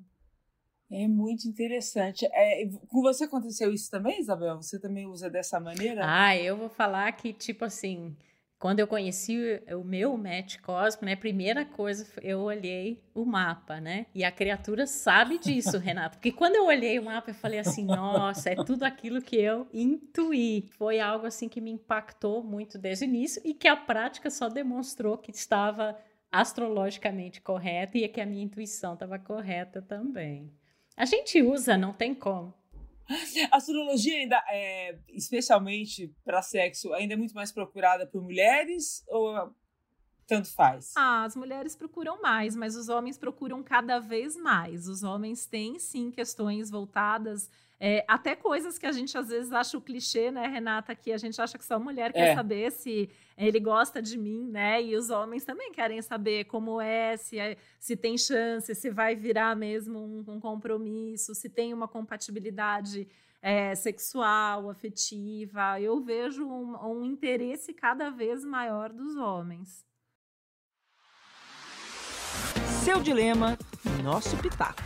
[0.90, 2.27] É muito interessante.
[2.33, 4.57] É, com você aconteceu isso também, Isabel?
[4.57, 6.01] Você também usa dessa maneira?
[6.05, 8.16] Ah, eu vou falar que, tipo assim,
[8.59, 13.81] quando eu conheci o meu match cósmico, né, a primeira coisa eu olhei o mapa,
[13.81, 14.07] né?
[14.12, 17.85] E a criatura sabe disso, Renato, porque quando eu olhei o mapa eu falei assim,
[17.85, 20.68] nossa, é tudo aquilo que eu intuí.
[20.77, 24.49] Foi algo assim que me impactou muito desde o início e que a prática só
[24.49, 25.97] demonstrou que estava
[26.31, 30.53] astrologicamente correta e que a minha intuição estava correta também.
[30.97, 32.53] A gente usa, não tem como.
[33.51, 39.53] A astrologia ainda é, especialmente para sexo, ainda é muito mais procurada por mulheres ou
[40.27, 40.92] tanto faz?
[40.94, 44.87] Ah, as mulheres procuram mais, mas os homens procuram cada vez mais.
[44.87, 49.79] Os homens têm sim questões voltadas é, até coisas que a gente às vezes acha
[49.79, 50.95] o clichê, né, Renata?
[50.97, 52.35] Que a gente acha que só mulher quer é.
[52.35, 54.83] saber se ele gosta de mim, né?
[54.83, 59.14] E os homens também querem saber como é, se, é, se tem chance, se vai
[59.14, 63.07] virar mesmo um, um compromisso, se tem uma compatibilidade
[63.41, 65.81] é, sexual, afetiva.
[65.81, 69.87] Eu vejo um, um interesse cada vez maior dos homens.
[72.85, 73.57] Seu dilema,
[74.03, 74.83] nosso pitaco.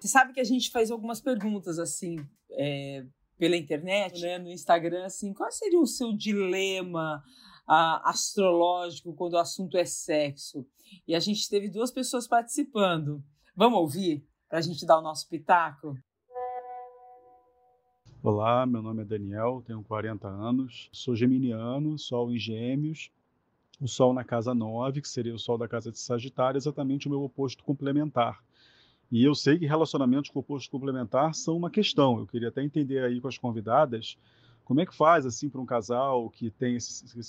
[0.00, 2.16] Você sabe que a gente faz algumas perguntas assim
[2.52, 3.04] é,
[3.36, 7.22] pela internet, né, no Instagram, assim, qual seria o seu dilema
[7.68, 10.64] uh, astrológico quando o assunto é sexo?
[11.06, 13.22] E a gente teve duas pessoas participando.
[13.56, 15.96] Vamos ouvir para a gente dar o nosso pitaco?
[18.22, 23.10] Olá, meu nome é Daniel, tenho 40 anos, sou geminiano, sol em gêmeos,
[23.80, 27.10] o sol na casa 9, que seria o sol da casa de Sagitário, exatamente o
[27.10, 28.42] meu oposto complementar.
[29.10, 32.18] E eu sei que relacionamentos com oposto complementar são uma questão.
[32.18, 34.18] Eu queria até entender aí com as convidadas
[34.68, 36.76] como é que faz assim para um casal que tem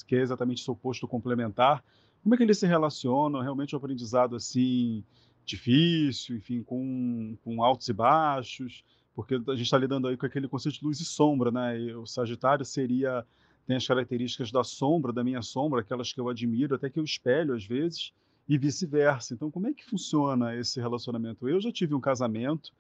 [0.06, 1.82] que é exatamente seu oposto complementar,
[2.22, 3.40] como é que eles se relacionam?
[3.40, 5.06] Realmente um aprendizado assim
[5.46, 8.84] difícil, enfim, com, com altos e baixos,
[9.16, 11.80] porque a gente está lidando aí com aquele conceito de luz e sombra, né?
[11.80, 13.26] E o Sagitário seria
[13.66, 17.04] tem as características da sombra, da minha sombra, aquelas que eu admiro, até que eu
[17.06, 18.12] espelho às vezes
[18.50, 19.36] e vice-versa.
[19.36, 21.48] Então, como é que funciona esse relacionamento?
[21.48, 22.74] Eu já tive um casamento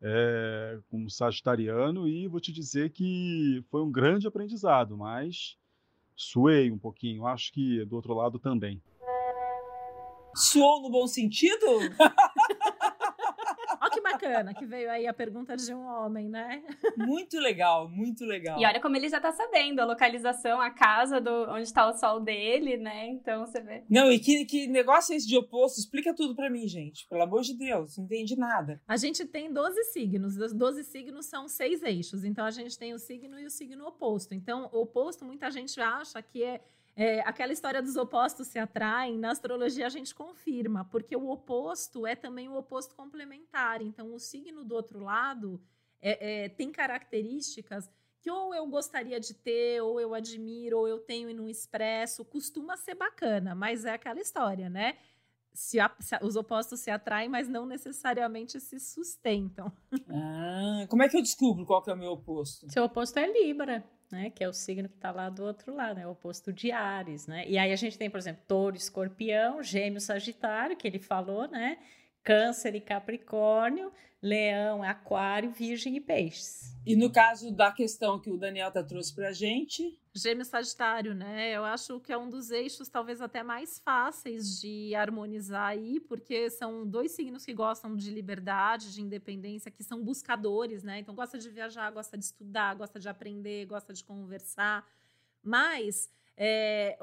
[0.00, 5.58] é, com um sagitariano e vou te dizer que foi um grande aprendizado, mas
[6.14, 7.26] suei um pouquinho.
[7.26, 8.80] Acho que do outro lado também.
[10.36, 11.66] Suou no bom sentido?
[14.26, 16.62] bacana que veio aí a pergunta de um homem, né?
[16.96, 18.60] Muito legal, muito legal.
[18.60, 21.92] E olha como ele já tá sabendo a localização, a casa do onde está o
[21.94, 23.08] sol dele, né?
[23.08, 23.84] Então você vê.
[23.88, 25.78] Não, e que, que negócio é esse de oposto?
[25.78, 27.06] Explica tudo para mim, gente.
[27.08, 28.80] Pelo amor de Deus, não entendi nada.
[28.86, 30.36] A gente tem 12 signos.
[30.36, 32.24] Os 12 signos são seis eixos.
[32.24, 34.34] Então a gente tem o signo e o signo oposto.
[34.34, 36.60] Então, o oposto, muita gente acha que é
[36.96, 42.06] é, aquela história dos opostos se atraem, na astrologia a gente confirma, porque o oposto
[42.06, 43.82] é também o oposto complementar.
[43.82, 45.60] Então, o signo do outro lado
[46.00, 50.98] é, é, tem características que ou eu gostaria de ter, ou eu admiro, ou eu
[50.98, 52.24] tenho e não expresso.
[52.24, 54.96] Costuma ser bacana, mas é aquela história, né?
[55.56, 59.72] Se, a, se a, os opostos se atraem, mas não necessariamente se sustentam.
[60.08, 62.70] Ah, como é que eu descubro qual que é o meu oposto?
[62.70, 63.82] Seu oposto é Libra,
[64.12, 64.30] né?
[64.30, 66.06] Que é o signo que está lá do outro lado, né?
[66.06, 67.48] O oposto de Ares, né?
[67.48, 71.78] E aí a gente tem, por exemplo, Touro, Escorpião, Gêmeo, Sagitário, que ele falou, né?
[72.26, 76.76] Câncer e Capricórnio, Leão, Aquário, Virgem e Peixes.
[76.84, 81.52] E no caso da questão que o Daniel tá trouxe pra gente, Gêmeo Sagitário, né?
[81.52, 86.50] Eu acho que é um dos eixos talvez até mais fáceis de harmonizar aí, porque
[86.50, 90.98] são dois signos que gostam de liberdade, de independência, que são buscadores, né?
[90.98, 94.84] Então gosta de viajar, gosta de estudar, gosta de aprender, gosta de conversar.
[95.44, 96.98] Mas é,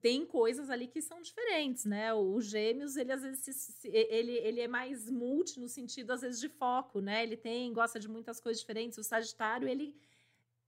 [0.00, 2.14] tem coisas ali que são diferentes, né?
[2.14, 6.40] O Gêmeos, ele às vezes se, ele, ele é mais multi no sentido, às vezes,
[6.40, 7.22] de foco, né?
[7.22, 8.96] Ele tem, gosta de muitas coisas diferentes.
[8.96, 9.94] O Sagitário, ele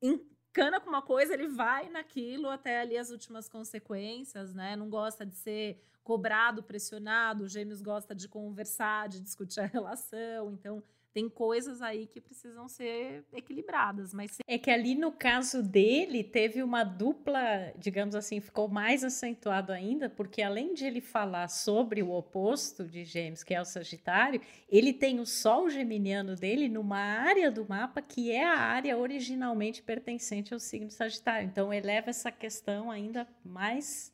[0.02, 4.76] encana com uma coisa, ele vai naquilo até ali as últimas consequências, né?
[4.76, 7.44] Não gosta de ser cobrado, pressionado.
[7.44, 10.52] O Gêmeos gosta de conversar, de discutir a relação.
[10.52, 10.82] Então,
[11.12, 16.62] tem coisas aí que precisam ser equilibradas, mas é que ali no caso dele teve
[16.62, 22.12] uma dupla, digamos assim, ficou mais acentuado ainda, porque além de ele falar sobre o
[22.12, 27.50] oposto de Gêmeos, que é o Sagitário, ele tem o Sol geminiano dele numa área
[27.50, 31.48] do mapa que é a área originalmente pertencente ao signo Sagitário.
[31.48, 34.12] Então eleva essa questão ainda mais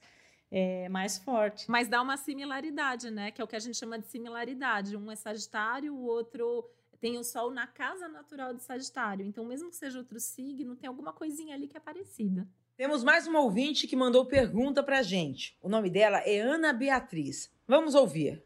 [0.51, 1.69] é, mais forte.
[1.69, 3.31] Mas dá uma similaridade, né?
[3.31, 4.97] Que é o que a gente chama de similaridade.
[4.97, 6.65] Um é Sagitário, o outro
[6.97, 9.25] tem o Sol na casa natural de Sagitário.
[9.25, 12.49] Então, mesmo que seja outro signo, tem alguma coisinha ali que é parecida.
[12.77, 15.57] Temos mais uma ouvinte que mandou pergunta pra gente.
[15.63, 17.51] O nome dela é Ana Beatriz.
[17.67, 18.45] Vamos ouvir.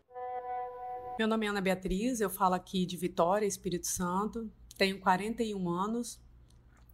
[1.18, 4.51] Meu nome é Ana Beatriz, eu falo aqui de Vitória, Espírito Santo.
[4.78, 6.20] Tenho 41 anos.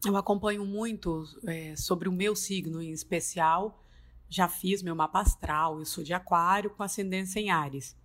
[0.04, 3.80] Eu acompanho muito é, sobre o meu signo em especial.
[4.28, 7.96] Já fiz meu mapa astral, eu sou de Aquário com ascendência em Ares.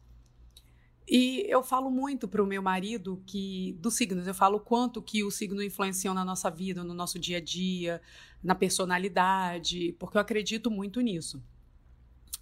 [1.13, 5.25] E eu falo muito para o meu marido que dos signos, eu falo quanto que
[5.25, 8.01] o signo influenciam na nossa vida, no nosso dia a dia,
[8.41, 11.43] na personalidade, porque eu acredito muito nisso.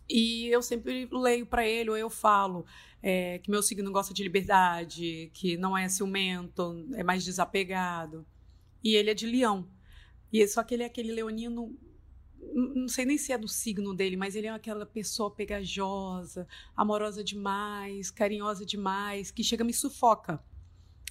[0.07, 2.63] E eu sempre leio para ele, ou eu falo
[3.01, 8.24] é, que meu signo gosta de liberdade, que não é ciumento, é mais desapegado.
[8.84, 9.67] E ele é de leão.
[10.32, 11.76] E só que ele é aquele leonino
[12.53, 17.23] não sei nem se é do signo dele, mas ele é aquela pessoa pegajosa, amorosa
[17.23, 20.43] demais, carinhosa demais, que chega me sufoca.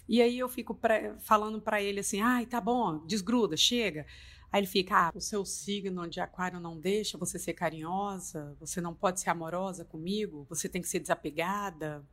[0.09, 4.07] E aí eu fico pra, falando para ele assim: "Ai, tá bom, desgruda, chega".
[4.51, 8.81] Aí ele fica: "Ah, o seu signo de aquário não deixa você ser carinhosa, você
[8.81, 12.07] não pode ser amorosa comigo, você tem que ser desapegada".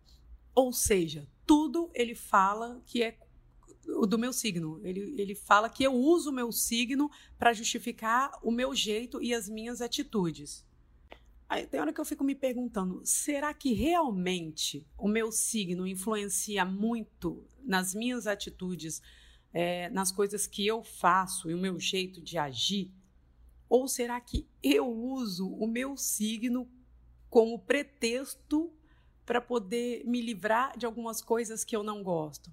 [0.53, 3.18] Ou seja, tudo ele fala que é
[3.86, 4.80] do meu signo.
[4.84, 9.34] Ele, ele fala que eu uso o meu signo para justificar o meu jeito e
[9.34, 10.66] as minhas atitudes.
[11.48, 16.66] Aí tem hora que eu fico me perguntando: será que realmente o meu signo influencia
[16.66, 19.02] muito nas minhas atitudes,
[19.54, 22.92] é, nas coisas que eu faço e o meu jeito de agir?
[23.70, 26.70] Ou será que eu uso o meu signo
[27.30, 28.72] como pretexto
[29.26, 32.52] para poder me livrar de algumas coisas que eu não gosto?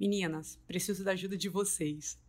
[0.00, 2.20] Meninas, preciso da ajuda de vocês.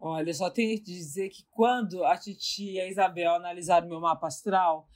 [0.00, 4.26] Olha, só tenho que dizer que quando a Titi e a Isabel analisaram meu mapa
[4.26, 4.88] astral,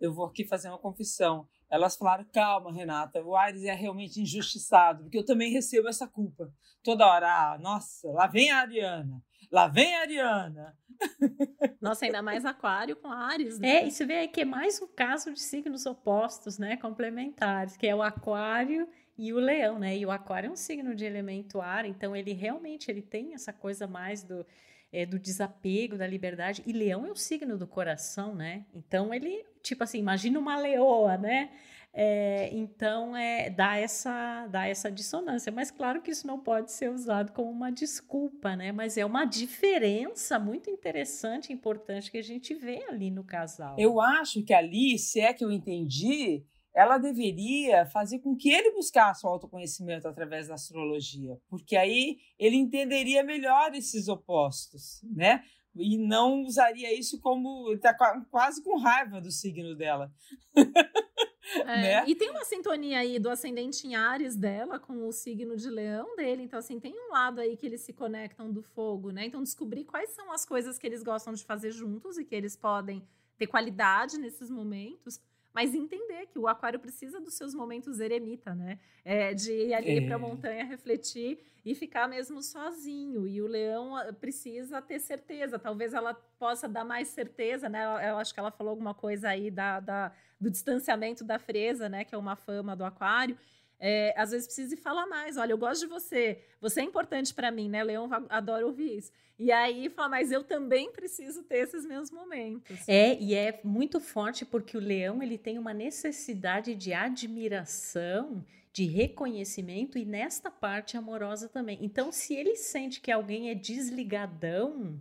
[0.00, 1.46] eu vou aqui fazer uma confissão.
[1.68, 6.50] Elas falaram: calma, Renata, o Ares é realmente injustiçado, porque eu também recebo essa culpa.
[6.82, 9.20] Toda hora, ah, nossa, lá vem a Ariana,
[9.50, 10.78] lá vem a Ariana.
[11.78, 13.68] Nossa, ainda mais aquário com Ares, né?
[13.68, 16.78] É, isso vê aí que é mais um caso de signos opostos, né?
[16.78, 18.88] Complementares, que é o aquário
[19.18, 19.96] e o leão, né?
[19.96, 23.52] E o aquário é um signo de elemento ar, então ele realmente ele tem essa
[23.52, 24.44] coisa mais do,
[24.92, 26.62] é, do desapego, da liberdade.
[26.66, 28.66] E leão é o signo do coração, né?
[28.74, 31.50] Então ele, tipo assim, imagina uma leoa, né?
[31.98, 35.50] É, então é, dá, essa, dá essa dissonância.
[35.50, 38.70] Mas claro que isso não pode ser usado como uma desculpa, né?
[38.70, 43.76] Mas é uma diferença muito interessante e importante que a gente vê ali no casal.
[43.78, 46.44] Eu acho que ali, se é que eu entendi,
[46.76, 52.56] ela deveria fazer com que ele buscasse o autoconhecimento através da astrologia, porque aí ele
[52.56, 55.42] entenderia melhor esses opostos, né?
[55.74, 57.96] E não usaria isso como está
[58.30, 60.12] quase com raiva do signo dela.
[61.60, 62.04] É, né?
[62.08, 66.16] E tem uma sintonia aí do ascendente em Ares dela com o signo de Leão
[66.16, 66.42] dele.
[66.42, 69.26] Então, assim, tem um lado aí que eles se conectam do fogo, né?
[69.26, 72.56] Então, descobrir quais são as coisas que eles gostam de fazer juntos e que eles
[72.56, 73.06] podem
[73.38, 75.20] ter qualidade nesses momentos
[75.56, 78.78] mas entender que o aquário precisa dos seus momentos eremita, né?
[79.02, 80.00] É, de ir ali é.
[80.02, 83.26] para a montanha refletir e ficar mesmo sozinho.
[83.26, 85.58] E o leão ah, precisa ter certeza.
[85.58, 87.84] Talvez ela possa dar mais certeza, né?
[88.06, 92.04] Eu acho que ela falou alguma coisa aí da, da do distanciamento da fresa, né?
[92.04, 93.38] Que é uma fama do aquário.
[93.78, 95.36] É, às vezes precisa falar mais.
[95.36, 97.82] Olha, eu gosto de você, você é importante para mim, né?
[97.84, 99.12] Leão adora ouvir isso.
[99.38, 102.88] E aí fala, mas eu também preciso ter esses meus momentos.
[102.88, 108.86] É, e é muito forte porque o leão ele tem uma necessidade de admiração, de
[108.86, 111.78] reconhecimento e nesta parte amorosa também.
[111.82, 114.98] Então, se ele sente que alguém é desligadão,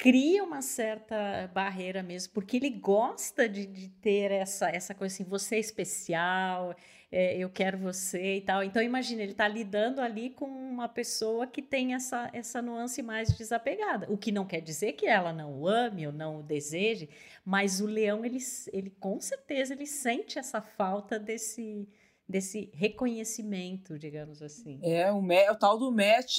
[0.00, 5.24] cria uma certa barreira mesmo, porque ele gosta de, de ter essa, essa coisa assim,
[5.24, 6.74] você é especial,
[7.12, 8.62] é, eu quero você e tal.
[8.62, 13.36] Então, imagina, ele está lidando ali com uma pessoa que tem essa, essa nuance mais
[13.36, 14.06] desapegada.
[14.10, 17.08] O que não quer dizer que ela não o ame ou não o deseje,
[17.44, 18.38] mas o leão, ele,
[18.72, 21.88] ele com certeza, ele sente essa falta desse,
[22.28, 24.78] desse reconhecimento, digamos assim.
[24.82, 26.38] É, o, o tal do match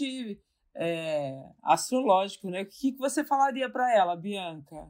[0.74, 2.62] é, astrológico, né?
[2.62, 4.88] O que, que você falaria para ela, Bianca?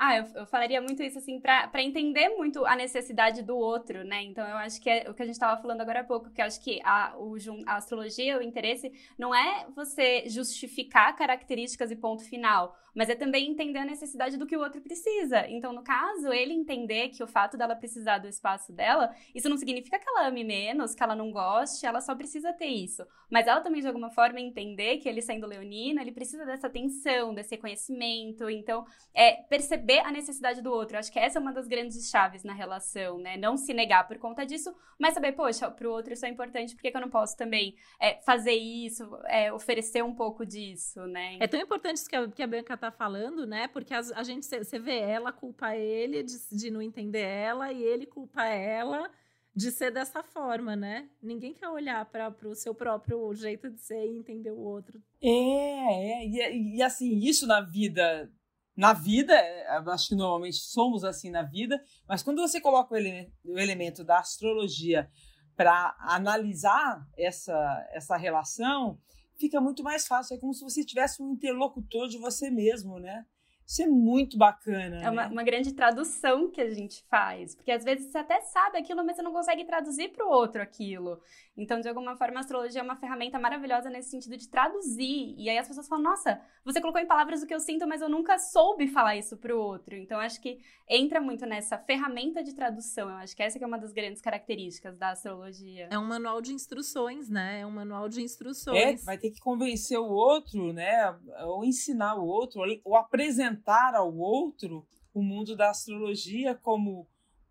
[0.00, 4.22] Ah, eu, eu falaria muito isso, assim, para entender muito a necessidade do outro, né?
[4.22, 6.40] Então, eu acho que é o que a gente estava falando agora há pouco, que
[6.40, 7.34] eu acho que a, o,
[7.66, 13.50] a astrologia, o interesse, não é você justificar características e ponto final, mas é também
[13.50, 15.48] entender a necessidade do que o outro precisa.
[15.48, 19.56] Então, no caso, ele entender que o fato dela precisar do espaço dela, isso não
[19.56, 23.04] significa que ela ame menos, que ela não goste, ela só precisa ter isso.
[23.28, 27.34] Mas ela também, de alguma forma, entender que ele sendo leonino, ele precisa dessa atenção,
[27.34, 28.48] desse reconhecimento.
[28.48, 28.84] Então,
[29.14, 30.96] é perceber a necessidade do outro.
[30.96, 33.36] Eu acho que essa é uma das grandes chaves na relação, né?
[33.36, 36.82] Não se negar por conta disso, mas saber, poxa, pro outro isso é importante, por
[36.82, 41.38] que, que eu não posso também é, fazer isso, é, oferecer um pouco disso, né?
[41.40, 43.68] É tão importante isso que a, que a Bianca tá falando, né?
[43.68, 47.82] Porque a, a gente, você vê ela culpa ele de, de não entender ela e
[47.82, 49.10] ele culpa ela
[49.58, 51.08] de ser dessa forma, né?
[51.20, 55.02] Ninguém quer olhar para o seu próprio jeito de ser e entender o outro.
[55.20, 58.30] É, é e, e, assim, isso na vida,
[58.78, 62.96] na vida, é, acho que normalmente somos assim na vida, mas quando você coloca o,
[62.96, 65.10] ele, o elemento da astrologia
[65.56, 68.96] para analisar essa, essa relação,
[69.36, 70.36] fica muito mais fácil.
[70.36, 73.26] É como se você tivesse um interlocutor de você mesmo, né?
[73.68, 74.96] Isso é muito bacana.
[75.02, 75.28] É uma, né?
[75.30, 77.54] uma, grande tradução que a gente faz.
[77.54, 80.62] Porque às vezes você até sabe aquilo, mas você não consegue traduzir para o outro
[80.62, 81.20] aquilo.
[81.54, 85.34] Então, de alguma forma, a astrologia é uma ferramenta maravilhosa nesse sentido de traduzir.
[85.36, 88.00] E aí as pessoas falam: nossa, você colocou em palavras o que eu sinto, mas
[88.00, 89.94] eu nunca soube falar isso para o outro.
[89.94, 93.10] Então, acho que entra muito nessa ferramenta de tradução.
[93.10, 95.88] Eu acho que essa que é uma das grandes características da astrologia.
[95.90, 97.60] É um manual de instruções, né?
[97.60, 99.02] É um manual de instruções.
[99.02, 101.14] É, vai ter que convencer o outro, né?
[101.44, 103.57] Ou ensinar o outro, ou apresentar
[103.94, 107.06] ao outro o mundo da astrologia como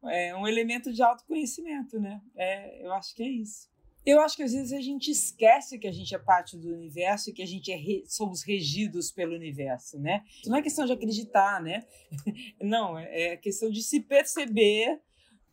[0.05, 2.21] é, um elemento de autoconhecimento, né?
[2.35, 3.67] É, eu acho que é isso.
[4.05, 7.29] Eu acho que às vezes a gente esquece que a gente é parte do universo
[7.29, 8.05] e que a gente é re...
[8.07, 10.23] somos regidos pelo universo, né?
[10.45, 11.85] Não é questão de acreditar, né?
[12.61, 15.01] Não, é, é questão de se perceber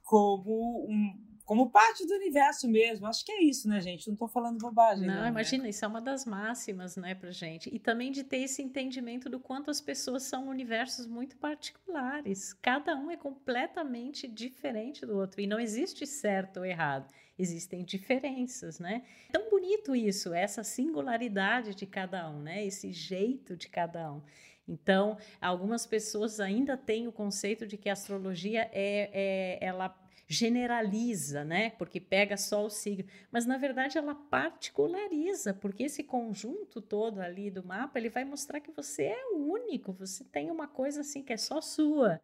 [0.04, 3.06] como um, como parte do universo mesmo.
[3.06, 4.06] Acho que é isso, né, gente?
[4.06, 5.06] Não estou falando bobagem.
[5.06, 5.28] Não, não né?
[5.28, 5.70] imagina, né?
[5.70, 7.74] isso é uma das máximas, né, pra gente.
[7.74, 12.52] E também de ter esse entendimento do quanto as pessoas são universos muito particulares.
[12.54, 15.40] Cada um é completamente diferente do outro.
[15.40, 17.12] E não existe certo ou errado.
[17.38, 19.02] Existem diferenças, né?
[19.30, 22.64] Tão bonito isso, essa singularidade de cada um, né?
[22.64, 24.22] Esse jeito de cada um.
[24.66, 29.88] Então, algumas pessoas ainda têm o conceito de que a astrologia é, é ela
[30.26, 31.70] generaliza, né?
[31.70, 37.50] Porque pega só o signo, mas na verdade ela particulariza, porque esse conjunto todo ali
[37.50, 41.32] do mapa, ele vai mostrar que você é único, você tem uma coisa assim que
[41.32, 42.20] é só sua.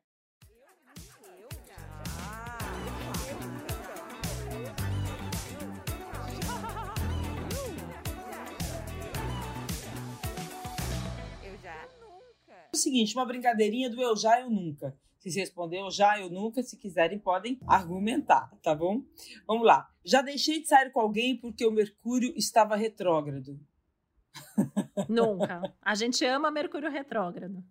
[12.72, 14.96] O seguinte, uma brincadeirinha do eu já, eu nunca.
[15.20, 19.02] Se respondeu já, eu nunca, se quiserem, podem argumentar, tá bom?
[19.46, 19.88] Vamos lá.
[20.02, 23.60] Já deixei de sair com alguém porque o Mercúrio estava retrógrado.
[25.08, 25.62] Nunca.
[25.82, 27.62] A gente ama Mercúrio retrógrado.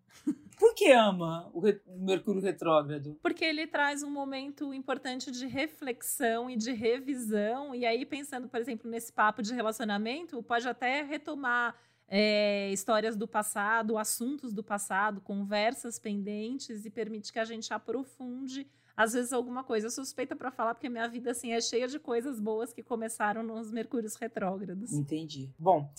[0.59, 3.17] Por que ama o, re Mercúrio retrógrado?
[3.21, 7.73] Porque ele traz um momento importante de reflexão e de revisão.
[7.73, 11.75] E aí, pensando, por exemplo, nesse papo de relacionamento, pode até retomar
[12.09, 18.67] é, histórias do passado, assuntos do passado, conversas pendentes e permite que a gente aprofunde
[18.99, 19.87] às vezes alguma coisa.
[19.87, 23.41] Eu suspeita para falar porque minha vida assim é cheia de coisas boas que começaram
[23.41, 24.91] nos Mercúrios retrógrados.
[24.91, 25.49] Entendi.
[25.57, 25.89] Bom,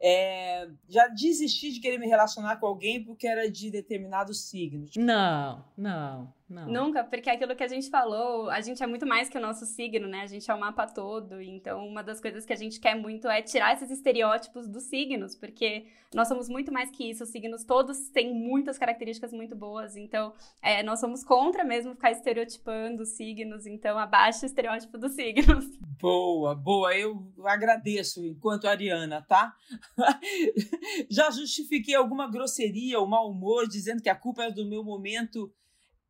[0.00, 4.86] é, já desisti de querer me relacionar com alguém porque era de determinado signo.
[4.96, 6.32] Não, não.
[6.48, 6.68] Não.
[6.68, 9.40] Nunca, porque é aquilo que a gente falou, a gente é muito mais que o
[9.40, 10.20] nosso signo, né?
[10.20, 11.42] A gente é o mapa todo.
[11.42, 15.34] Então, uma das coisas que a gente quer muito é tirar esses estereótipos dos signos,
[15.34, 17.24] porque nós somos muito mais que isso.
[17.24, 19.96] Os signos todos têm muitas características muito boas.
[19.96, 20.32] Então,
[20.62, 23.66] é, nós somos contra mesmo ficar estereotipando os signos.
[23.66, 25.66] Então, abaixa o estereótipo dos signos.
[25.98, 26.94] Boa, boa.
[26.94, 29.54] Eu agradeço enquanto Ariana, tá?
[31.08, 35.50] Já justifiquei alguma grosseria ou mau humor dizendo que a culpa é do meu momento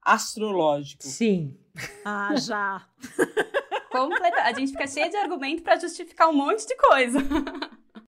[0.06, 1.02] astrológico.
[1.02, 1.58] Sim.
[2.04, 2.86] Ah, já.
[3.90, 4.42] Completa.
[4.42, 7.18] A gente fica cheio de argumento para justificar um monte de coisa.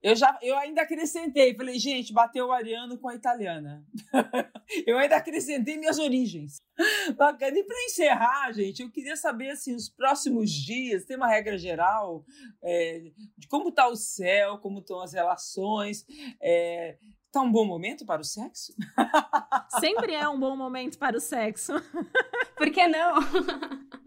[0.01, 3.84] Eu já, eu ainda acrescentei, falei, gente, bateu o ariano com a italiana.
[4.86, 6.59] eu ainda acrescentei minhas origens.
[7.16, 7.59] Bacana.
[7.59, 12.24] E para encerrar, gente, eu queria saber assim, os próximos dias, tem uma regra geral
[12.62, 16.07] é, de como está o céu, como estão as relações.
[16.40, 16.96] É,
[17.30, 18.74] Tá um bom momento para o sexo?
[19.80, 21.74] Sempre é um bom momento para o sexo.
[22.56, 23.18] Por que não?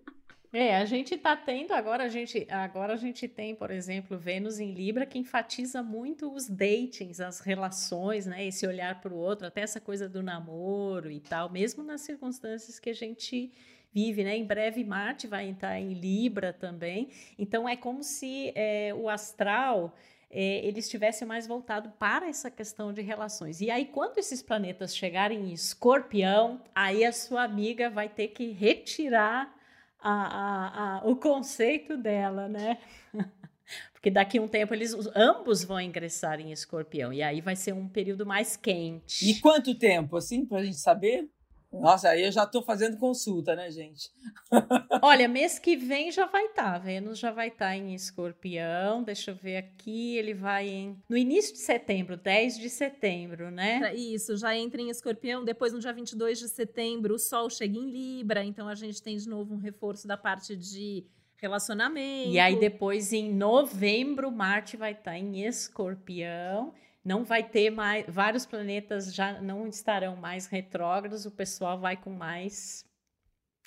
[0.53, 4.59] É, a gente tá tendo agora a gente agora a gente tem, por exemplo, Vênus
[4.59, 8.45] em Libra que enfatiza muito os datings, as relações, né?
[8.45, 12.79] Esse olhar para o outro, até essa coisa do namoro e tal, mesmo nas circunstâncias
[12.79, 13.49] que a gente
[13.93, 14.35] vive, né?
[14.35, 17.07] Em breve Marte vai entrar em Libra também,
[17.39, 19.95] então é como se é, o astral
[20.31, 23.59] é, ele estivesse mais voltado para essa questão de relações.
[23.59, 28.51] E aí, quando esses planetas chegarem em escorpião, aí a sua amiga vai ter que
[28.51, 29.53] retirar
[29.99, 32.77] a, a, a, o conceito dela, né?
[33.93, 37.13] Porque daqui a um tempo eles ambos vão ingressar em escorpião.
[37.13, 39.29] E aí vai ser um período mais quente.
[39.29, 41.29] E quanto tempo, assim, para a gente saber?
[41.71, 44.11] Nossa, aí eu já estou fazendo consulta, né, gente?
[45.01, 49.03] Olha, mês que vem já vai estar, tá, Vênus já vai estar tá em escorpião.
[49.03, 50.97] Deixa eu ver aqui, ele vai em.
[51.07, 53.95] No início de setembro, 10 de setembro, né?
[53.95, 55.45] Isso, já entra em escorpião.
[55.45, 58.43] Depois, no dia 22 de setembro, o Sol chega em Libra.
[58.43, 61.05] Então, a gente tem de novo um reforço da parte de
[61.37, 62.29] relacionamento.
[62.29, 66.73] E aí, depois, em novembro, Marte vai estar tá em escorpião
[67.03, 72.11] não vai ter mais, vários planetas já não estarão mais retrógrados, o pessoal vai com
[72.11, 72.85] mais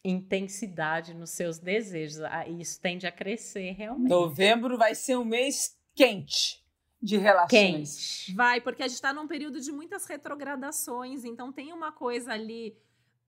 [0.05, 2.21] intensidade nos seus desejos.
[2.21, 4.11] Ah, isso tende a crescer realmente.
[4.11, 6.63] Novembro vai ser um mês quente
[7.01, 8.25] de relações.
[8.25, 8.35] Quente.
[8.35, 12.77] Vai, porque a gente está num período de muitas retrogradações, então tem uma coisa ali,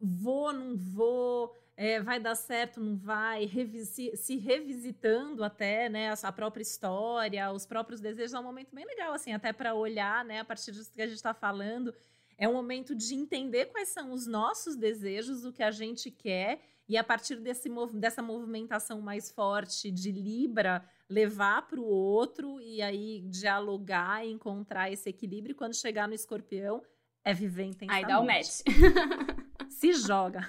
[0.01, 3.47] vou, não vou, é, vai dar certo, não vai,
[3.85, 8.87] se, se, revisitando até, né, a, própria história, os próprios desejos, é um momento bem
[8.87, 11.95] legal, assim, até para olhar, né, a partir disso que a gente está falando,
[12.39, 16.61] é um momento de entender quais são os nossos desejos, o que a gente quer,
[16.89, 22.81] e a partir desse, dessa movimentação mais forte de Libra, levar para o outro e
[22.81, 26.83] aí dialogar, encontrar esse equilíbrio, quando chegar no escorpião,
[27.27, 28.05] é viver intensamente.
[28.05, 28.61] Aí dá o match.
[29.69, 30.47] Se joga.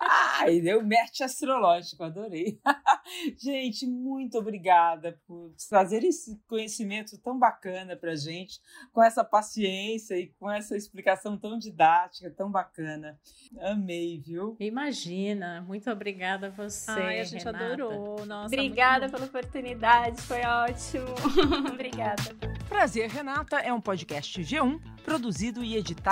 [0.00, 2.60] Ai, deu match astrológico, adorei.
[3.36, 8.60] gente, muito obrigada por trazer esse conhecimento tão bacana pra gente,
[8.92, 13.18] com essa paciência e com essa explicação tão didática, tão bacana.
[13.60, 14.56] Amei, viu?
[14.60, 16.92] Imagina, muito obrigada a você.
[16.92, 17.64] Ai, a gente Renata.
[17.64, 18.24] adorou.
[18.24, 21.08] Nossa, obrigada pela oportunidade, foi ótimo.
[21.68, 22.22] obrigada.
[22.68, 26.11] Prazer, Renata é um podcast G1 produzido e editado